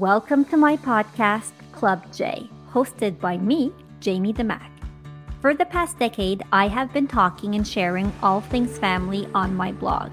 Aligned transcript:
Welcome 0.00 0.44
to 0.46 0.56
my 0.56 0.76
podcast, 0.76 1.52
Club 1.70 2.02
J, 2.12 2.50
hosted 2.72 3.20
by 3.20 3.38
me, 3.38 3.72
Jaime 4.04 4.32
Damak. 4.32 4.68
For 5.40 5.54
the 5.54 5.66
past 5.66 6.00
decade, 6.00 6.42
I 6.50 6.66
have 6.66 6.92
been 6.92 7.06
talking 7.06 7.54
and 7.54 7.64
sharing 7.64 8.12
all 8.20 8.40
things 8.40 8.76
family 8.76 9.28
on 9.36 9.54
my 9.54 9.70
blog. 9.70 10.10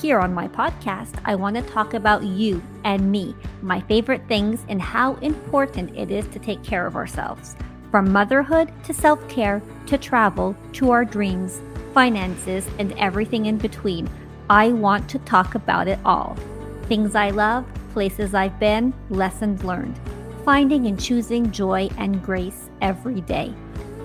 Here 0.00 0.20
on 0.20 0.32
my 0.32 0.46
podcast, 0.46 1.18
I 1.24 1.34
want 1.34 1.56
to 1.56 1.62
talk 1.62 1.94
about 1.94 2.22
you 2.22 2.62
and 2.84 3.10
me, 3.10 3.34
my 3.60 3.80
favorite 3.80 4.22
things, 4.28 4.64
and 4.68 4.80
how 4.80 5.14
important 5.14 5.96
it 5.96 6.12
is 6.12 6.28
to 6.28 6.38
take 6.38 6.62
care 6.62 6.86
of 6.86 6.94
ourselves. 6.94 7.56
From 7.90 8.12
motherhood 8.12 8.70
to 8.84 8.94
self 8.94 9.28
care 9.28 9.60
to 9.86 9.98
travel 9.98 10.54
to 10.74 10.92
our 10.92 11.04
dreams, 11.04 11.60
finances, 11.92 12.68
and 12.78 12.92
everything 13.00 13.46
in 13.46 13.58
between, 13.58 14.08
I 14.48 14.70
want 14.70 15.10
to 15.10 15.18
talk 15.18 15.56
about 15.56 15.88
it 15.88 15.98
all. 16.04 16.36
Things 16.84 17.16
I 17.16 17.30
love 17.30 17.66
places 17.94 18.34
I've 18.34 18.58
been, 18.58 18.92
lessons 19.08 19.62
learned, 19.62 19.98
finding 20.44 20.88
and 20.88 21.00
choosing 21.00 21.52
joy 21.52 21.88
and 21.96 22.20
grace 22.24 22.68
every 22.82 23.20
day. 23.20 23.54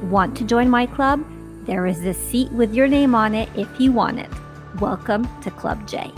Want 0.03 0.37
to 0.37 0.43
join 0.43 0.69
my 0.69 0.85
club? 0.85 1.25
There 1.65 1.87
is 1.87 2.05
a 2.05 2.13
seat 2.13 2.51
with 2.51 2.71
your 2.71 2.87
name 2.87 3.15
on 3.15 3.33
it 3.33 3.49
if 3.55 3.67
you 3.79 3.91
want 3.91 4.19
it. 4.19 4.29
Welcome 4.79 5.27
to 5.41 5.49
Club 5.49 5.87
J. 5.87 6.13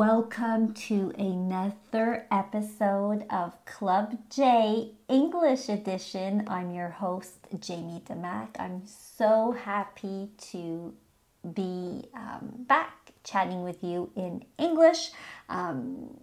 Welcome 0.00 0.72
to 0.88 1.12
another 1.18 2.24
episode 2.30 3.26
of 3.28 3.62
Club 3.66 4.16
J 4.30 4.92
English 5.10 5.68
Edition. 5.68 6.44
I'm 6.46 6.70
your 6.70 6.88
host, 6.88 7.34
Jaime 7.52 8.00
Damak. 8.08 8.48
I'm 8.58 8.80
so 8.86 9.52
happy 9.52 10.30
to 10.52 10.94
be 11.52 12.08
um, 12.14 12.64
back 12.66 13.12
chatting 13.24 13.62
with 13.62 13.84
you 13.84 14.10
in 14.16 14.46
English. 14.56 15.10
Um, 15.50 16.18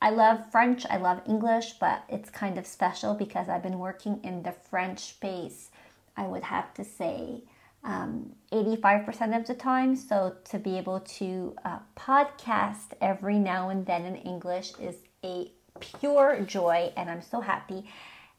I 0.00 0.10
love 0.10 0.48
French, 0.52 0.86
I 0.88 0.98
love 0.98 1.20
English, 1.26 1.72
but 1.80 2.04
it's 2.08 2.30
kind 2.30 2.58
of 2.58 2.66
special 2.68 3.14
because 3.14 3.48
I've 3.48 3.64
been 3.64 3.80
working 3.80 4.20
in 4.22 4.44
the 4.44 4.52
French 4.52 5.00
space, 5.00 5.72
I 6.16 6.28
would 6.28 6.44
have 6.44 6.72
to 6.74 6.84
say 6.84 7.42
um, 7.84 8.32
85% 8.52 9.36
of 9.36 9.46
the 9.46 9.54
time. 9.54 9.96
So 9.96 10.36
to 10.50 10.58
be 10.58 10.78
able 10.78 11.00
to 11.00 11.56
uh, 11.64 11.78
podcast 11.96 12.92
every 13.00 13.38
now 13.38 13.70
and 13.70 13.84
then 13.86 14.04
in 14.04 14.16
English 14.16 14.72
is 14.80 14.96
a 15.24 15.50
pure 15.80 16.40
joy, 16.40 16.92
and 16.96 17.10
I'm 17.10 17.22
so 17.22 17.40
happy. 17.40 17.84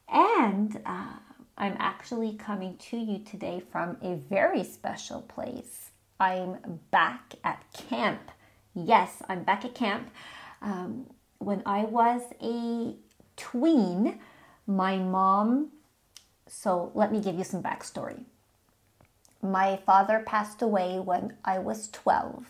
And 0.08 0.80
uh, 0.86 1.14
I'm 1.58 1.76
actually 1.80 2.34
coming 2.34 2.78
to 2.90 2.98
you 2.98 3.20
today 3.20 3.62
from 3.72 3.98
a 4.02 4.16
very 4.16 4.64
special 4.64 5.22
place. 5.22 5.92
I'm 6.20 6.80
back 6.92 7.36
at 7.44 7.66
camp. 7.74 8.32
Yes, 8.76 9.22
I'm 9.28 9.44
back 9.44 9.66
at 9.66 9.76
camp. 9.76 10.10
Um, 10.62 11.08
when 11.40 11.62
I 11.66 11.84
was 11.84 12.22
a 12.42 12.96
tween, 13.36 14.20
my 14.66 14.98
mom, 14.98 15.72
so 16.48 16.92
let 16.96 17.12
me 17.12 17.20
give 17.20 17.36
you 17.36 17.44
some 17.44 17.62
backstory 17.62 18.24
my 19.44 19.78
father 19.86 20.24
passed 20.26 20.62
away 20.62 21.00
when 21.00 21.36
I 21.44 21.60
was 21.60 21.90
12, 21.90 22.46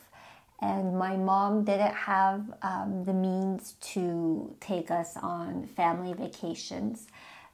and 0.61 0.97
my 0.97 1.17
mom 1.17 1.63
didn't 1.63 1.95
have 1.95 2.53
um, 2.61 3.03
the 3.05 3.13
means 3.13 3.73
to 3.93 4.55
take 4.59 4.91
us 4.91 5.17
on 5.17 5.67
family 5.67 6.13
vacations, 6.13 7.07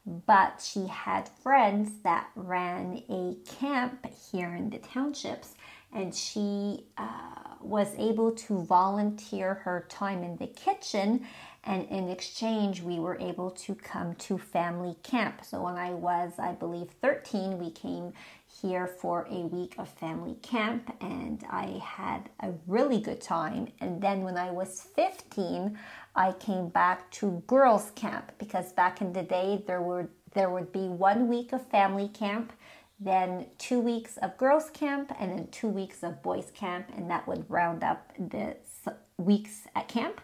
but 0.05 0.61
she 0.61 0.87
had 0.87 1.29
friends 1.41 1.91
that 2.03 2.29
ran 2.35 3.03
a 3.09 3.35
camp 3.49 4.05
here 4.31 4.53
in 4.53 4.69
the 4.69 4.79
townships, 4.79 5.55
and 5.93 6.13
she 6.13 6.85
uh, 6.97 7.39
was 7.61 7.93
able 7.97 8.31
to 8.31 8.61
volunteer 8.63 9.55
her 9.55 9.85
time 9.89 10.23
in 10.23 10.37
the 10.37 10.47
kitchen. 10.47 11.25
And 11.63 11.87
in 11.89 12.09
exchange, 12.09 12.81
we 12.81 12.99
were 12.99 13.17
able 13.19 13.51
to 13.51 13.75
come 13.75 14.15
to 14.15 14.37
family 14.37 14.95
camp. 15.03 15.41
So 15.43 15.61
when 15.63 15.75
I 15.75 15.91
was, 15.91 16.33
I 16.39 16.53
believe, 16.53 16.89
13, 17.01 17.59
we 17.59 17.69
came 17.71 18.13
here 18.61 18.87
for 18.87 19.27
a 19.29 19.41
week 19.47 19.75
of 19.77 19.87
family 19.87 20.35
camp 20.41 20.95
and 21.01 21.43
I 21.49 21.81
had 21.83 22.29
a 22.41 22.51
really 22.67 22.99
good 22.99 23.21
time. 23.21 23.67
And 23.79 24.01
then 24.01 24.21
when 24.21 24.37
I 24.37 24.51
was 24.51 24.81
15, 24.95 25.77
I 26.15 26.31
came 26.33 26.69
back 26.69 27.09
to 27.11 27.43
girls 27.47 27.91
camp 27.95 28.31
because 28.37 28.73
back 28.73 29.01
in 29.01 29.13
the 29.13 29.23
day 29.23 29.63
there 29.65 29.81
were 29.81 30.09
there 30.33 30.49
would 30.49 30.71
be 30.71 30.87
one 30.87 31.27
week 31.27 31.53
of 31.53 31.65
family 31.67 32.07
camp, 32.07 32.53
then 32.99 33.47
two 33.57 33.79
weeks 33.79 34.17
of 34.17 34.37
girls 34.37 34.69
camp, 34.69 35.11
and 35.19 35.31
then 35.31 35.47
two 35.47 35.67
weeks 35.67 36.03
of 36.03 36.21
boys 36.21 36.51
camp, 36.53 36.85
and 36.95 37.09
that 37.09 37.27
would 37.27 37.49
round 37.49 37.83
up 37.83 38.11
the 38.17 38.55
weeks 39.17 39.67
at 39.75 39.87
camp. 39.87 40.21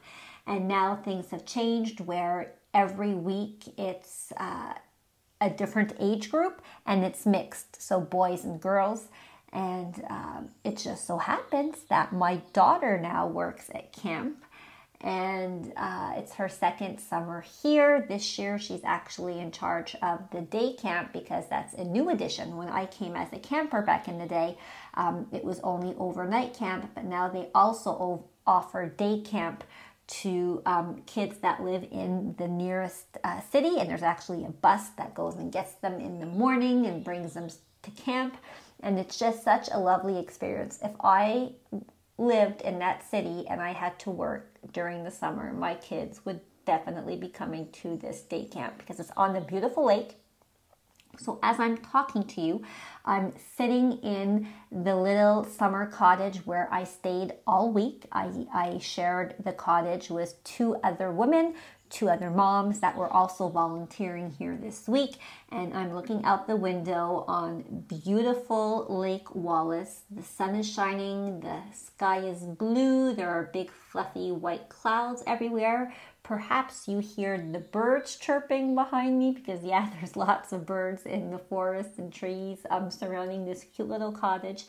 And 0.47 0.67
now 0.67 0.95
things 0.95 1.31
have 1.31 1.45
changed 1.45 2.01
where 2.01 2.53
every 2.73 3.15
week 3.15 3.63
it's 3.77 4.31
uh, 4.37 4.73
a 5.41 5.49
different 5.49 5.93
age 5.99 6.31
group 6.31 6.61
and 6.85 7.03
it's 7.03 7.25
mixed, 7.25 7.81
so 7.81 7.99
boys 7.99 8.43
and 8.43 8.59
girls. 8.61 9.07
And 9.53 10.03
um, 10.09 10.49
it 10.63 10.77
just 10.77 11.07
so 11.07 11.17
happens 11.17 11.83
that 11.89 12.11
my 12.11 12.41
daughter 12.51 12.99
now 12.99 13.27
works 13.27 13.69
at 13.73 13.93
camp 13.93 14.43
and 15.01 15.73
uh, 15.77 16.13
it's 16.15 16.33
her 16.33 16.49
second 16.49 16.99
summer 16.99 17.41
here. 17.61 18.05
This 18.07 18.39
year, 18.39 18.57
she's 18.57 18.83
actually 18.83 19.39
in 19.39 19.51
charge 19.51 19.95
of 20.01 20.19
the 20.31 20.41
day 20.41 20.73
camp 20.73 21.13
because 21.13 21.47
that's 21.47 21.73
a 21.75 21.83
new 21.83 22.09
addition. 22.09 22.57
When 22.57 22.69
I 22.69 22.87
came 22.87 23.15
as 23.15 23.31
a 23.31 23.39
camper 23.39 23.81
back 23.81 24.07
in 24.07 24.17
the 24.17 24.25
day, 24.25 24.57
um, 24.95 25.27
it 25.31 25.43
was 25.43 25.59
only 25.59 25.95
overnight 25.99 26.53
camp, 26.53 26.89
but 26.95 27.05
now 27.05 27.29
they 27.29 27.49
also 27.53 28.25
offer 28.47 28.87
day 28.87 29.21
camp 29.21 29.63
to 30.07 30.61
um, 30.65 31.01
kids 31.05 31.37
that 31.39 31.63
live 31.63 31.85
in 31.91 32.35
the 32.37 32.47
nearest 32.47 33.17
uh, 33.23 33.41
city, 33.41 33.79
and 33.79 33.89
there's 33.89 34.03
actually 34.03 34.45
a 34.45 34.49
bus 34.49 34.89
that 34.97 35.13
goes 35.15 35.35
and 35.35 35.51
gets 35.51 35.73
them 35.75 35.99
in 35.99 36.19
the 36.19 36.25
morning 36.25 36.85
and 36.85 37.03
brings 37.03 37.33
them 37.33 37.49
to 37.81 37.91
camp. 37.91 38.37
And 38.81 38.99
it's 38.99 39.17
just 39.17 39.43
such 39.43 39.69
a 39.71 39.79
lovely 39.79 40.19
experience. 40.19 40.79
If 40.83 40.91
I 41.01 41.51
lived 42.17 42.61
in 42.61 42.79
that 42.79 43.09
city 43.09 43.45
and 43.49 43.61
I 43.61 43.71
had 43.71 43.97
to 43.99 44.11
work 44.11 44.57
during 44.73 45.03
the 45.03 45.11
summer, 45.11 45.51
my 45.53 45.75
kids 45.75 46.25
would 46.25 46.39
definitely 46.65 47.15
be 47.15 47.29
coming 47.29 47.71
to 47.71 47.95
this 47.97 48.21
day 48.21 48.45
camp 48.45 48.77
because 48.77 48.99
it's 48.99 49.11
on 49.15 49.33
the 49.33 49.41
beautiful 49.41 49.85
lake 49.85 50.17
so, 51.17 51.39
as 51.43 51.59
I'm 51.59 51.77
talking 51.77 52.23
to 52.23 52.41
you, 52.41 52.63
I'm 53.05 53.33
sitting 53.55 53.93
in 53.99 54.47
the 54.71 54.95
little 54.95 55.43
summer 55.43 55.85
cottage 55.85 56.37
where 56.45 56.67
I 56.71 56.83
stayed 56.83 57.33
all 57.45 57.71
week. 57.71 58.05
I, 58.11 58.47
I 58.53 58.77
shared 58.79 59.35
the 59.43 59.53
cottage 59.53 60.09
with 60.09 60.43
two 60.43 60.75
other 60.83 61.11
women, 61.11 61.55
two 61.89 62.09
other 62.09 62.29
moms 62.29 62.79
that 62.79 62.97
were 62.97 63.11
also 63.11 63.47
volunteering 63.47 64.31
here 64.31 64.57
this 64.57 64.87
week. 64.87 65.17
And 65.51 65.73
I'm 65.73 65.93
looking 65.93 66.23
out 66.25 66.47
the 66.47 66.55
window 66.55 67.25
on 67.27 67.85
beautiful 67.87 68.87
Lake 68.89 69.33
Wallace. 69.35 70.01
The 70.09 70.23
sun 70.23 70.55
is 70.55 70.69
shining, 70.69 71.39
the 71.41 71.61
sky 71.73 72.19
is 72.19 72.43
blue, 72.43 73.13
there 73.13 73.29
are 73.29 73.49
big 73.53 73.71
fluffy 73.71 74.31
white 74.31 74.69
clouds 74.69 75.23
everywhere. 75.27 75.93
Perhaps 76.25 76.87
you 76.87 76.97
hear 76.97 77.37
the 77.37 77.59
birds 77.59 78.15
chirping 78.15 78.73
behind 78.73 79.19
me 79.19 79.31
because, 79.31 79.63
yeah, 79.63 79.91
there's 79.99 80.15
lots 80.15 80.51
of 80.51 80.65
birds 80.65 81.05
in 81.05 81.29
the 81.29 81.37
forest 81.37 81.99
and 81.99 82.11
trees 82.11 82.57
um, 82.71 82.89
surrounding 82.89 83.45
this 83.45 83.63
cute 83.75 83.87
little 83.87 84.11
cottage. 84.11 84.65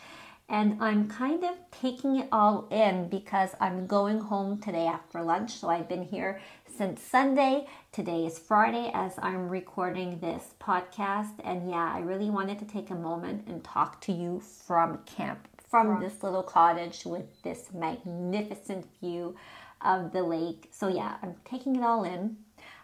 And 0.50 0.76
I'm 0.82 1.08
kind 1.08 1.42
of 1.44 1.56
taking 1.70 2.16
it 2.16 2.28
all 2.30 2.68
in 2.70 3.08
because 3.08 3.50
I'm 3.58 3.86
going 3.86 4.20
home 4.20 4.60
today 4.60 4.86
after 4.86 5.22
lunch. 5.22 5.52
So 5.52 5.70
I've 5.70 5.88
been 5.88 6.02
here 6.02 6.42
since 6.76 7.00
Sunday. 7.00 7.66
Today 7.90 8.26
is 8.26 8.38
Friday 8.38 8.90
as 8.92 9.14
I'm 9.22 9.48
recording 9.48 10.20
this 10.20 10.52
podcast. 10.60 11.32
And 11.42 11.70
yeah, 11.70 11.90
I 11.90 12.00
really 12.00 12.28
wanted 12.28 12.58
to 12.58 12.66
take 12.66 12.90
a 12.90 12.94
moment 12.94 13.46
and 13.48 13.64
talk 13.64 14.02
to 14.02 14.12
you 14.12 14.40
from 14.40 14.98
camp, 15.06 15.48
from 15.70 16.00
this 16.00 16.22
little 16.22 16.42
cottage 16.42 17.06
with 17.06 17.42
this 17.42 17.70
magnificent 17.72 18.86
view 19.00 19.34
of 19.80 20.12
the 20.12 20.22
lake. 20.22 20.68
So, 20.72 20.88
yeah, 20.88 21.16
I'm 21.22 21.34
taking 21.44 21.76
it 21.76 21.82
all 21.82 22.04
in. 22.04 22.36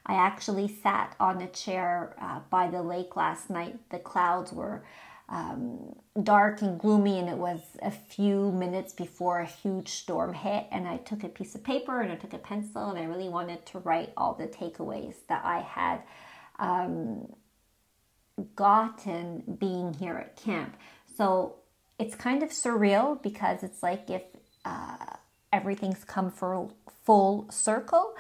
I 0.04 0.14
actually 0.14 0.68
sat 0.68 1.14
on 1.20 1.40
a 1.42 1.48
chair 1.48 2.16
uh, 2.20 2.40
by 2.50 2.68
the 2.68 2.82
lake 2.82 3.14
last 3.16 3.50
night. 3.50 3.78
The 3.90 3.98
clouds 3.98 4.52
were 4.52 4.84
um, 5.28 5.94
dark 6.22 6.60
and 6.60 6.78
gloomy, 6.78 7.18
and 7.18 7.28
it 7.28 7.36
was 7.36 7.60
a 7.80 7.90
few 7.90 8.50
minutes 8.52 8.92
before 8.92 9.40
a 9.40 9.46
huge 9.46 9.88
storm 9.88 10.34
hit. 10.34 10.66
And 10.72 10.88
I 10.88 10.96
took 10.98 11.22
a 11.22 11.28
piece 11.28 11.54
of 11.54 11.62
paper 11.62 12.00
and 12.00 12.10
I 12.10 12.16
took 12.16 12.32
a 12.32 12.38
pencil, 12.38 12.90
and 12.90 12.98
I 12.98 13.04
really 13.04 13.28
wanted 13.28 13.64
to 13.66 13.78
write 13.78 14.12
all 14.16 14.34
the 14.34 14.48
takeaways 14.48 15.14
that 15.28 15.44
I 15.44 15.60
had 15.60 16.02
um, 16.58 17.32
gotten 18.56 19.56
being 19.58 19.94
here 19.94 20.16
at 20.16 20.36
camp. 20.36 20.76
So 21.16 21.56
it's 21.98 22.14
kind 22.14 22.42
of 22.42 22.50
surreal 22.50 23.22
because 23.22 23.62
it's 23.62 23.82
like 23.82 24.10
if 24.10 24.22
uh, 24.64 24.96
everything's 25.52 26.04
come 26.04 26.30
for 26.30 26.70
full 27.04 27.46
circle. 27.50 28.14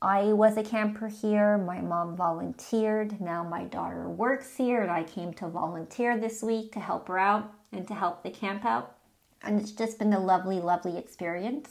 I 0.00 0.32
was 0.32 0.56
a 0.56 0.62
camper 0.62 1.08
here. 1.08 1.58
My 1.58 1.80
mom 1.80 2.16
volunteered. 2.16 3.20
Now 3.20 3.42
my 3.42 3.64
daughter 3.64 4.08
works 4.08 4.56
here, 4.56 4.82
and 4.82 4.90
I 4.90 5.02
came 5.02 5.32
to 5.34 5.48
volunteer 5.48 6.16
this 6.18 6.42
week 6.42 6.72
to 6.72 6.80
help 6.80 7.08
her 7.08 7.18
out 7.18 7.52
and 7.72 7.86
to 7.88 7.94
help 7.94 8.22
the 8.22 8.30
camp 8.30 8.64
out. 8.64 8.96
And 9.42 9.60
it's 9.60 9.72
just 9.72 9.98
been 9.98 10.12
a 10.12 10.20
lovely, 10.20 10.60
lovely 10.60 10.96
experience. 10.96 11.70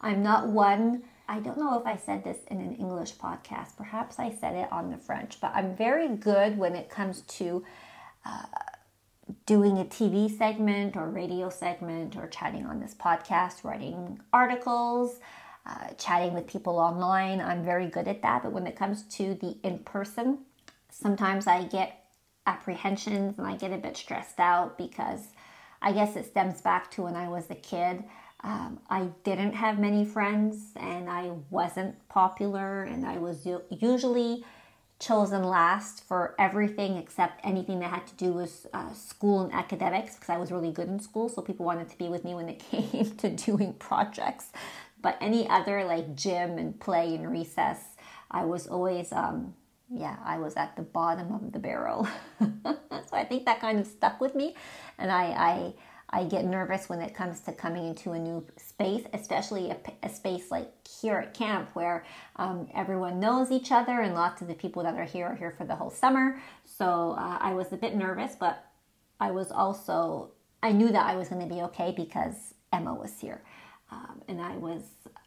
I'm 0.00 0.22
not 0.22 0.48
one, 0.48 1.02
I 1.28 1.40
don't 1.40 1.58
know 1.58 1.78
if 1.78 1.86
I 1.86 1.96
said 1.96 2.24
this 2.24 2.38
in 2.50 2.60
an 2.60 2.74
English 2.76 3.16
podcast. 3.16 3.76
Perhaps 3.76 4.18
I 4.18 4.30
said 4.30 4.54
it 4.54 4.72
on 4.72 4.90
the 4.90 4.96
French, 4.96 5.40
but 5.40 5.52
I'm 5.54 5.76
very 5.76 6.08
good 6.08 6.56
when 6.56 6.74
it 6.74 6.88
comes 6.88 7.20
to 7.22 7.64
uh, 8.24 8.44
doing 9.46 9.78
a 9.78 9.84
TV 9.84 10.30
segment 10.30 10.96
or 10.96 11.08
radio 11.08 11.50
segment 11.50 12.16
or 12.16 12.26
chatting 12.28 12.66
on 12.66 12.80
this 12.80 12.94
podcast, 12.94 13.64
writing 13.64 14.20
articles 14.32 15.20
uh, 15.68 15.88
chatting 15.98 16.32
with 16.32 16.46
people 16.46 16.78
online. 16.78 17.40
I'm 17.40 17.62
very 17.62 17.86
good 17.86 18.08
at 18.08 18.22
that. 18.22 18.42
But 18.42 18.52
when 18.52 18.66
it 18.66 18.74
comes 18.74 19.02
to 19.16 19.34
the 19.34 19.56
in 19.62 19.80
person, 19.80 20.38
sometimes 20.90 21.46
I 21.46 21.64
get 21.64 22.04
apprehensions 22.46 23.38
and 23.38 23.46
I 23.46 23.56
get 23.56 23.72
a 23.72 23.76
bit 23.76 23.96
stressed 23.96 24.40
out 24.40 24.78
because 24.78 25.20
I 25.82 25.92
guess 25.92 26.16
it 26.16 26.24
stems 26.24 26.62
back 26.62 26.90
to 26.92 27.02
when 27.02 27.14
I 27.14 27.28
was 27.28 27.50
a 27.50 27.54
kid. 27.54 28.02
Um, 28.42 28.80
I 28.88 29.08
didn't 29.24 29.52
have 29.52 29.78
many 29.78 30.04
friends 30.04 30.72
and 30.76 31.10
I 31.10 31.32
wasn't 31.50 31.96
popular, 32.08 32.84
and 32.84 33.04
I 33.04 33.18
was 33.18 33.46
usually 33.68 34.44
chosen 34.98 35.44
last 35.44 36.02
for 36.04 36.34
everything 36.38 36.96
except 36.96 37.40
anything 37.44 37.78
that 37.80 37.90
had 37.90 38.06
to 38.08 38.14
do 38.14 38.32
with 38.32 38.66
uh, 38.72 38.92
school 38.92 39.42
and 39.42 39.52
academics 39.52 40.14
because 40.14 40.28
I 40.28 40.38
was 40.38 40.50
really 40.50 40.72
good 40.72 40.88
in 40.88 40.98
school. 40.98 41.28
So 41.28 41.40
people 41.40 41.64
wanted 41.64 41.88
to 41.90 41.98
be 41.98 42.08
with 42.08 42.24
me 42.24 42.34
when 42.34 42.48
it 42.48 42.58
came 42.70 43.16
to 43.16 43.30
doing 43.30 43.74
projects. 43.74 44.46
But 45.00 45.16
any 45.20 45.48
other 45.48 45.84
like 45.84 46.16
gym 46.16 46.58
and 46.58 46.78
play 46.78 47.14
and 47.14 47.30
recess, 47.30 47.78
I 48.30 48.44
was 48.44 48.66
always, 48.66 49.12
um, 49.12 49.54
yeah, 49.88 50.16
I 50.24 50.38
was 50.38 50.56
at 50.56 50.74
the 50.74 50.82
bottom 50.82 51.32
of 51.32 51.52
the 51.52 51.58
barrel. 51.58 52.08
so 52.40 53.12
I 53.12 53.24
think 53.24 53.46
that 53.46 53.60
kind 53.60 53.78
of 53.78 53.86
stuck 53.86 54.20
with 54.20 54.34
me, 54.34 54.54
and 54.98 55.10
I, 55.10 55.24
I, 55.24 55.74
I 56.10 56.24
get 56.24 56.44
nervous 56.44 56.88
when 56.88 57.00
it 57.00 57.14
comes 57.14 57.40
to 57.40 57.52
coming 57.52 57.86
into 57.86 58.12
a 58.12 58.18
new 58.18 58.46
space, 58.56 59.04
especially 59.12 59.70
a, 59.70 59.76
a 60.02 60.08
space 60.08 60.50
like 60.50 60.72
here 60.86 61.16
at 61.16 61.34
camp 61.34 61.70
where 61.74 62.04
um, 62.36 62.68
everyone 62.74 63.20
knows 63.20 63.50
each 63.50 63.70
other 63.70 64.00
and 64.00 64.14
lots 64.14 64.40
of 64.40 64.48
the 64.48 64.54
people 64.54 64.82
that 64.84 64.94
are 64.94 65.04
here 65.04 65.26
are 65.26 65.36
here 65.36 65.50
for 65.50 65.64
the 65.64 65.76
whole 65.76 65.90
summer. 65.90 66.40
So 66.64 67.14
uh, 67.18 67.38
I 67.40 67.52
was 67.52 67.72
a 67.72 67.76
bit 67.76 67.94
nervous, 67.94 68.36
but 68.38 68.64
I 69.20 69.30
was 69.32 69.50
also, 69.50 70.30
I 70.62 70.72
knew 70.72 70.88
that 70.88 71.06
I 71.06 71.16
was 71.16 71.28
going 71.28 71.46
to 71.46 71.54
be 71.54 71.60
okay 71.62 71.92
because 71.94 72.54
Emma 72.72 72.94
was 72.94 73.20
here. 73.20 73.42
Um, 73.90 74.22
and 74.28 74.40
I 74.40 74.56
was 74.56 74.82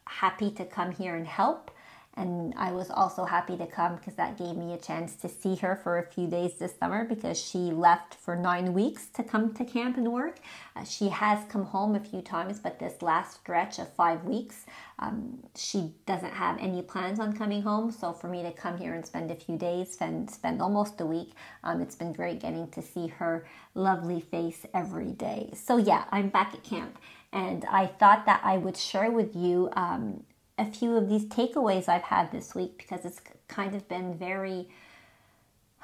happy 0.06 0.50
to 0.52 0.64
come 0.64 0.90
here 0.92 1.14
and 1.14 1.26
help. 1.26 1.70
And 2.14 2.52
I 2.58 2.72
was 2.72 2.90
also 2.90 3.24
happy 3.24 3.56
to 3.56 3.66
come 3.66 3.96
because 3.96 4.14
that 4.16 4.36
gave 4.36 4.54
me 4.56 4.74
a 4.74 4.78
chance 4.78 5.16
to 5.16 5.28
see 5.30 5.56
her 5.56 5.76
for 5.82 5.98
a 5.98 6.02
few 6.02 6.26
days 6.26 6.54
this 6.54 6.74
summer 6.78 7.04
because 7.04 7.40
she 7.40 7.58
left 7.58 8.14
for 8.14 8.36
nine 8.36 8.74
weeks 8.74 9.06
to 9.14 9.22
come 9.22 9.54
to 9.54 9.64
camp 9.64 9.96
and 9.96 10.12
work. 10.12 10.38
Uh, 10.76 10.84
she 10.84 11.08
has 11.08 11.38
come 11.48 11.64
home 11.64 11.94
a 11.94 12.00
few 12.00 12.20
times, 12.20 12.60
but 12.60 12.78
this 12.78 13.00
last 13.00 13.40
stretch 13.40 13.78
of 13.78 13.90
five 13.94 14.24
weeks, 14.24 14.66
um, 14.98 15.38
she 15.56 15.94
doesn't 16.04 16.34
have 16.34 16.58
any 16.58 16.82
plans 16.82 17.18
on 17.18 17.32
coming 17.34 17.62
home. 17.62 17.90
So 17.90 18.12
for 18.12 18.28
me 18.28 18.42
to 18.42 18.52
come 18.52 18.76
here 18.76 18.92
and 18.92 19.06
spend 19.06 19.30
a 19.30 19.34
few 19.34 19.56
days, 19.56 19.90
spend 19.92 20.30
spend 20.30 20.60
almost 20.60 21.00
a 21.00 21.06
week, 21.06 21.30
um, 21.64 21.80
it's 21.80 21.96
been 21.96 22.12
great 22.12 22.40
getting 22.40 22.68
to 22.72 22.82
see 22.82 23.06
her 23.06 23.46
lovely 23.74 24.20
face 24.20 24.66
every 24.74 25.12
day. 25.12 25.50
So 25.54 25.78
yeah, 25.78 26.04
I'm 26.10 26.28
back 26.28 26.52
at 26.52 26.62
camp 26.62 26.98
and 27.32 27.64
I 27.70 27.86
thought 27.86 28.26
that 28.26 28.42
I 28.44 28.58
would 28.58 28.76
share 28.76 29.10
with 29.10 29.34
you 29.34 29.70
um, 29.72 30.22
a 30.62 30.70
few 30.70 30.96
of 30.96 31.08
these 31.08 31.24
takeaways 31.24 31.88
I've 31.88 32.04
had 32.04 32.30
this 32.30 32.54
week 32.54 32.78
because 32.78 33.04
it's 33.04 33.20
kind 33.48 33.74
of 33.74 33.88
been 33.88 34.14
very, 34.14 34.68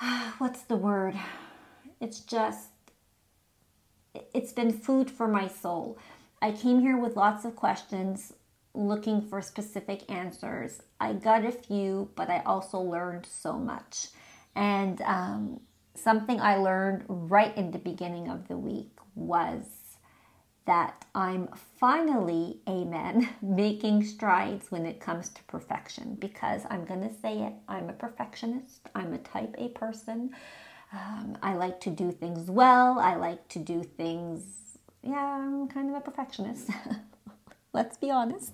what's 0.39 0.63
the 0.63 0.77
word? 0.77 1.15
It's 2.01 2.21
just, 2.21 2.69
it's 4.33 4.53
been 4.53 4.73
food 4.73 5.11
for 5.11 5.27
my 5.27 5.49
soul. 5.49 5.99
I 6.41 6.53
came 6.53 6.81
here 6.81 6.97
with 6.97 7.17
lots 7.17 7.45
of 7.45 7.57
questions, 7.57 8.33
looking 8.73 9.21
for 9.21 9.43
specific 9.43 10.09
answers. 10.11 10.81
I 11.01 11.15
got 11.15 11.45
a 11.45 11.51
few, 11.51 12.11
but 12.15 12.31
I 12.31 12.43
also 12.47 12.79
learned 12.79 13.27
so 13.27 13.55
much. 13.55 14.09
And 14.55 15.01
um, 15.03 15.61
something 15.97 16.41
I 16.41 16.57
learned 16.57 17.05
right 17.09 17.57
in 17.57 17.73
the 17.73 17.79
beginning 17.79 18.31
of 18.31 18.47
the 18.47 18.57
week 18.57 18.93
was 19.17 19.65
that 20.69 21.07
I'm 21.15 21.49
finally, 21.81 22.61
amen, 22.69 23.27
making 23.43 24.05
strides 24.05 24.71
when 24.71 24.85
it 24.85 25.01
comes 25.01 25.31
to 25.31 25.43
perfection 25.45 26.15
because 26.21 26.63
I'm 26.69 26.85
going 26.85 27.01
to 27.01 27.15
say 27.23 27.39
it. 27.43 27.55
I'm 27.69 27.89
a 27.89 27.95
perfectionist. 27.95 28.83
I'm 28.95 29.15
a 29.15 29.19
type 29.19 29.55
A 29.57 29.69
person. 29.71 30.31
Um, 30.93 31.39
I 31.43 31.55
like 31.55 31.81
to 31.81 31.91
do 31.91 32.13
things 32.13 32.51
well. 32.51 32.99
I 32.99 33.17
like 33.17 33.49
to 33.49 33.59
do 33.59 33.83
things, 33.83 34.43
yeah, 35.03 35.39
I'm 35.41 35.69
kind 35.69 35.89
of 35.89 35.97
a 35.97 36.01
perfectionist. 36.03 36.69
Let's 37.73 37.97
be 37.97 38.11
honest. 38.11 38.53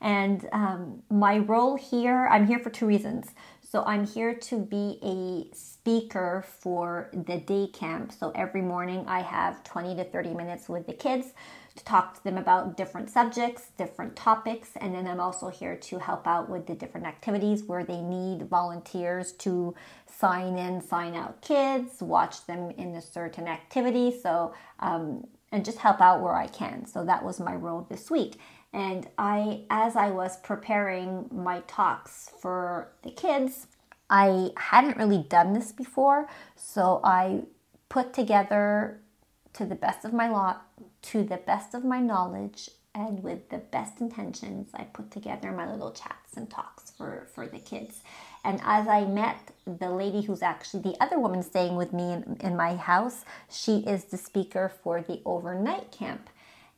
And 0.00 0.48
um, 0.52 1.02
my 1.10 1.38
role 1.38 1.76
here, 1.76 2.26
I'm 2.26 2.46
here 2.46 2.58
for 2.58 2.70
two 2.70 2.86
reasons. 2.86 3.28
So 3.72 3.82
I'm 3.86 4.06
here 4.06 4.34
to 4.34 4.58
be 4.58 4.98
a 5.02 5.56
speaker 5.56 6.44
for 6.46 7.08
the 7.14 7.38
day 7.38 7.68
camp. 7.68 8.12
So 8.12 8.30
every 8.34 8.60
morning 8.60 9.02
I 9.08 9.22
have 9.22 9.64
20 9.64 9.96
to 9.96 10.04
30 10.04 10.34
minutes 10.34 10.68
with 10.68 10.86
the 10.86 10.92
kids 10.92 11.28
to 11.76 11.84
talk 11.86 12.12
to 12.16 12.22
them 12.22 12.36
about 12.36 12.76
different 12.76 13.08
subjects, 13.08 13.70
different 13.78 14.14
topics, 14.14 14.72
and 14.76 14.94
then 14.94 15.06
I'm 15.06 15.20
also 15.20 15.48
here 15.48 15.74
to 15.74 15.98
help 15.98 16.26
out 16.26 16.50
with 16.50 16.66
the 16.66 16.74
different 16.74 17.06
activities 17.06 17.62
where 17.62 17.82
they 17.82 18.02
need 18.02 18.42
volunteers 18.42 19.32
to 19.38 19.74
sign 20.04 20.58
in, 20.58 20.82
sign 20.82 21.14
out 21.14 21.40
kids, 21.40 22.02
watch 22.02 22.44
them 22.44 22.72
in 22.72 22.94
a 22.94 23.00
certain 23.00 23.48
activity. 23.48 24.14
So, 24.20 24.52
um, 24.80 25.26
and 25.50 25.64
just 25.64 25.78
help 25.78 26.00
out 26.00 26.20
where 26.20 26.34
I 26.34 26.46
can. 26.46 26.86
So 26.86 27.04
that 27.04 27.24
was 27.24 27.38
my 27.38 27.54
role 27.54 27.86
this 27.88 28.10
week. 28.10 28.38
And 28.72 29.08
I, 29.18 29.62
as 29.68 29.96
I 29.96 30.10
was 30.10 30.38
preparing 30.38 31.28
my 31.30 31.60
talks 31.66 32.30
for 32.40 32.88
the 33.02 33.10
kids, 33.10 33.66
I 34.08 34.50
hadn't 34.56 34.96
really 34.96 35.24
done 35.28 35.52
this 35.52 35.72
before. 35.72 36.28
So 36.56 37.00
I 37.04 37.42
put 37.88 38.14
together, 38.14 39.00
to 39.52 39.66
the 39.66 39.74
best 39.74 40.04
of 40.04 40.14
my 40.14 40.28
lot, 40.28 40.66
to 41.02 41.22
the 41.22 41.36
best 41.36 41.74
of 41.74 41.84
my 41.84 42.00
knowledge, 42.00 42.70
and 42.94 43.22
with 43.22 43.48
the 43.48 43.58
best 43.58 44.00
intentions, 44.00 44.68
I 44.74 44.84
put 44.84 45.10
together 45.10 45.50
my 45.50 45.70
little 45.70 45.92
chats 45.92 46.36
and 46.36 46.48
talks 46.50 46.90
for, 46.90 47.26
for 47.34 47.46
the 47.46 47.58
kids. 47.58 48.02
And 48.44 48.60
as 48.64 48.86
I 48.86 49.06
met 49.06 49.52
the 49.66 49.90
lady 49.90 50.20
who's 50.20 50.42
actually 50.42 50.82
the 50.82 51.02
other 51.02 51.18
woman 51.18 51.42
staying 51.42 51.76
with 51.76 51.92
me 51.94 52.12
in, 52.12 52.36
in 52.40 52.56
my 52.56 52.76
house, 52.76 53.24
she 53.50 53.78
is 53.78 54.04
the 54.04 54.18
speaker 54.18 54.70
for 54.82 55.00
the 55.00 55.22
overnight 55.24 55.90
camp. 55.90 56.28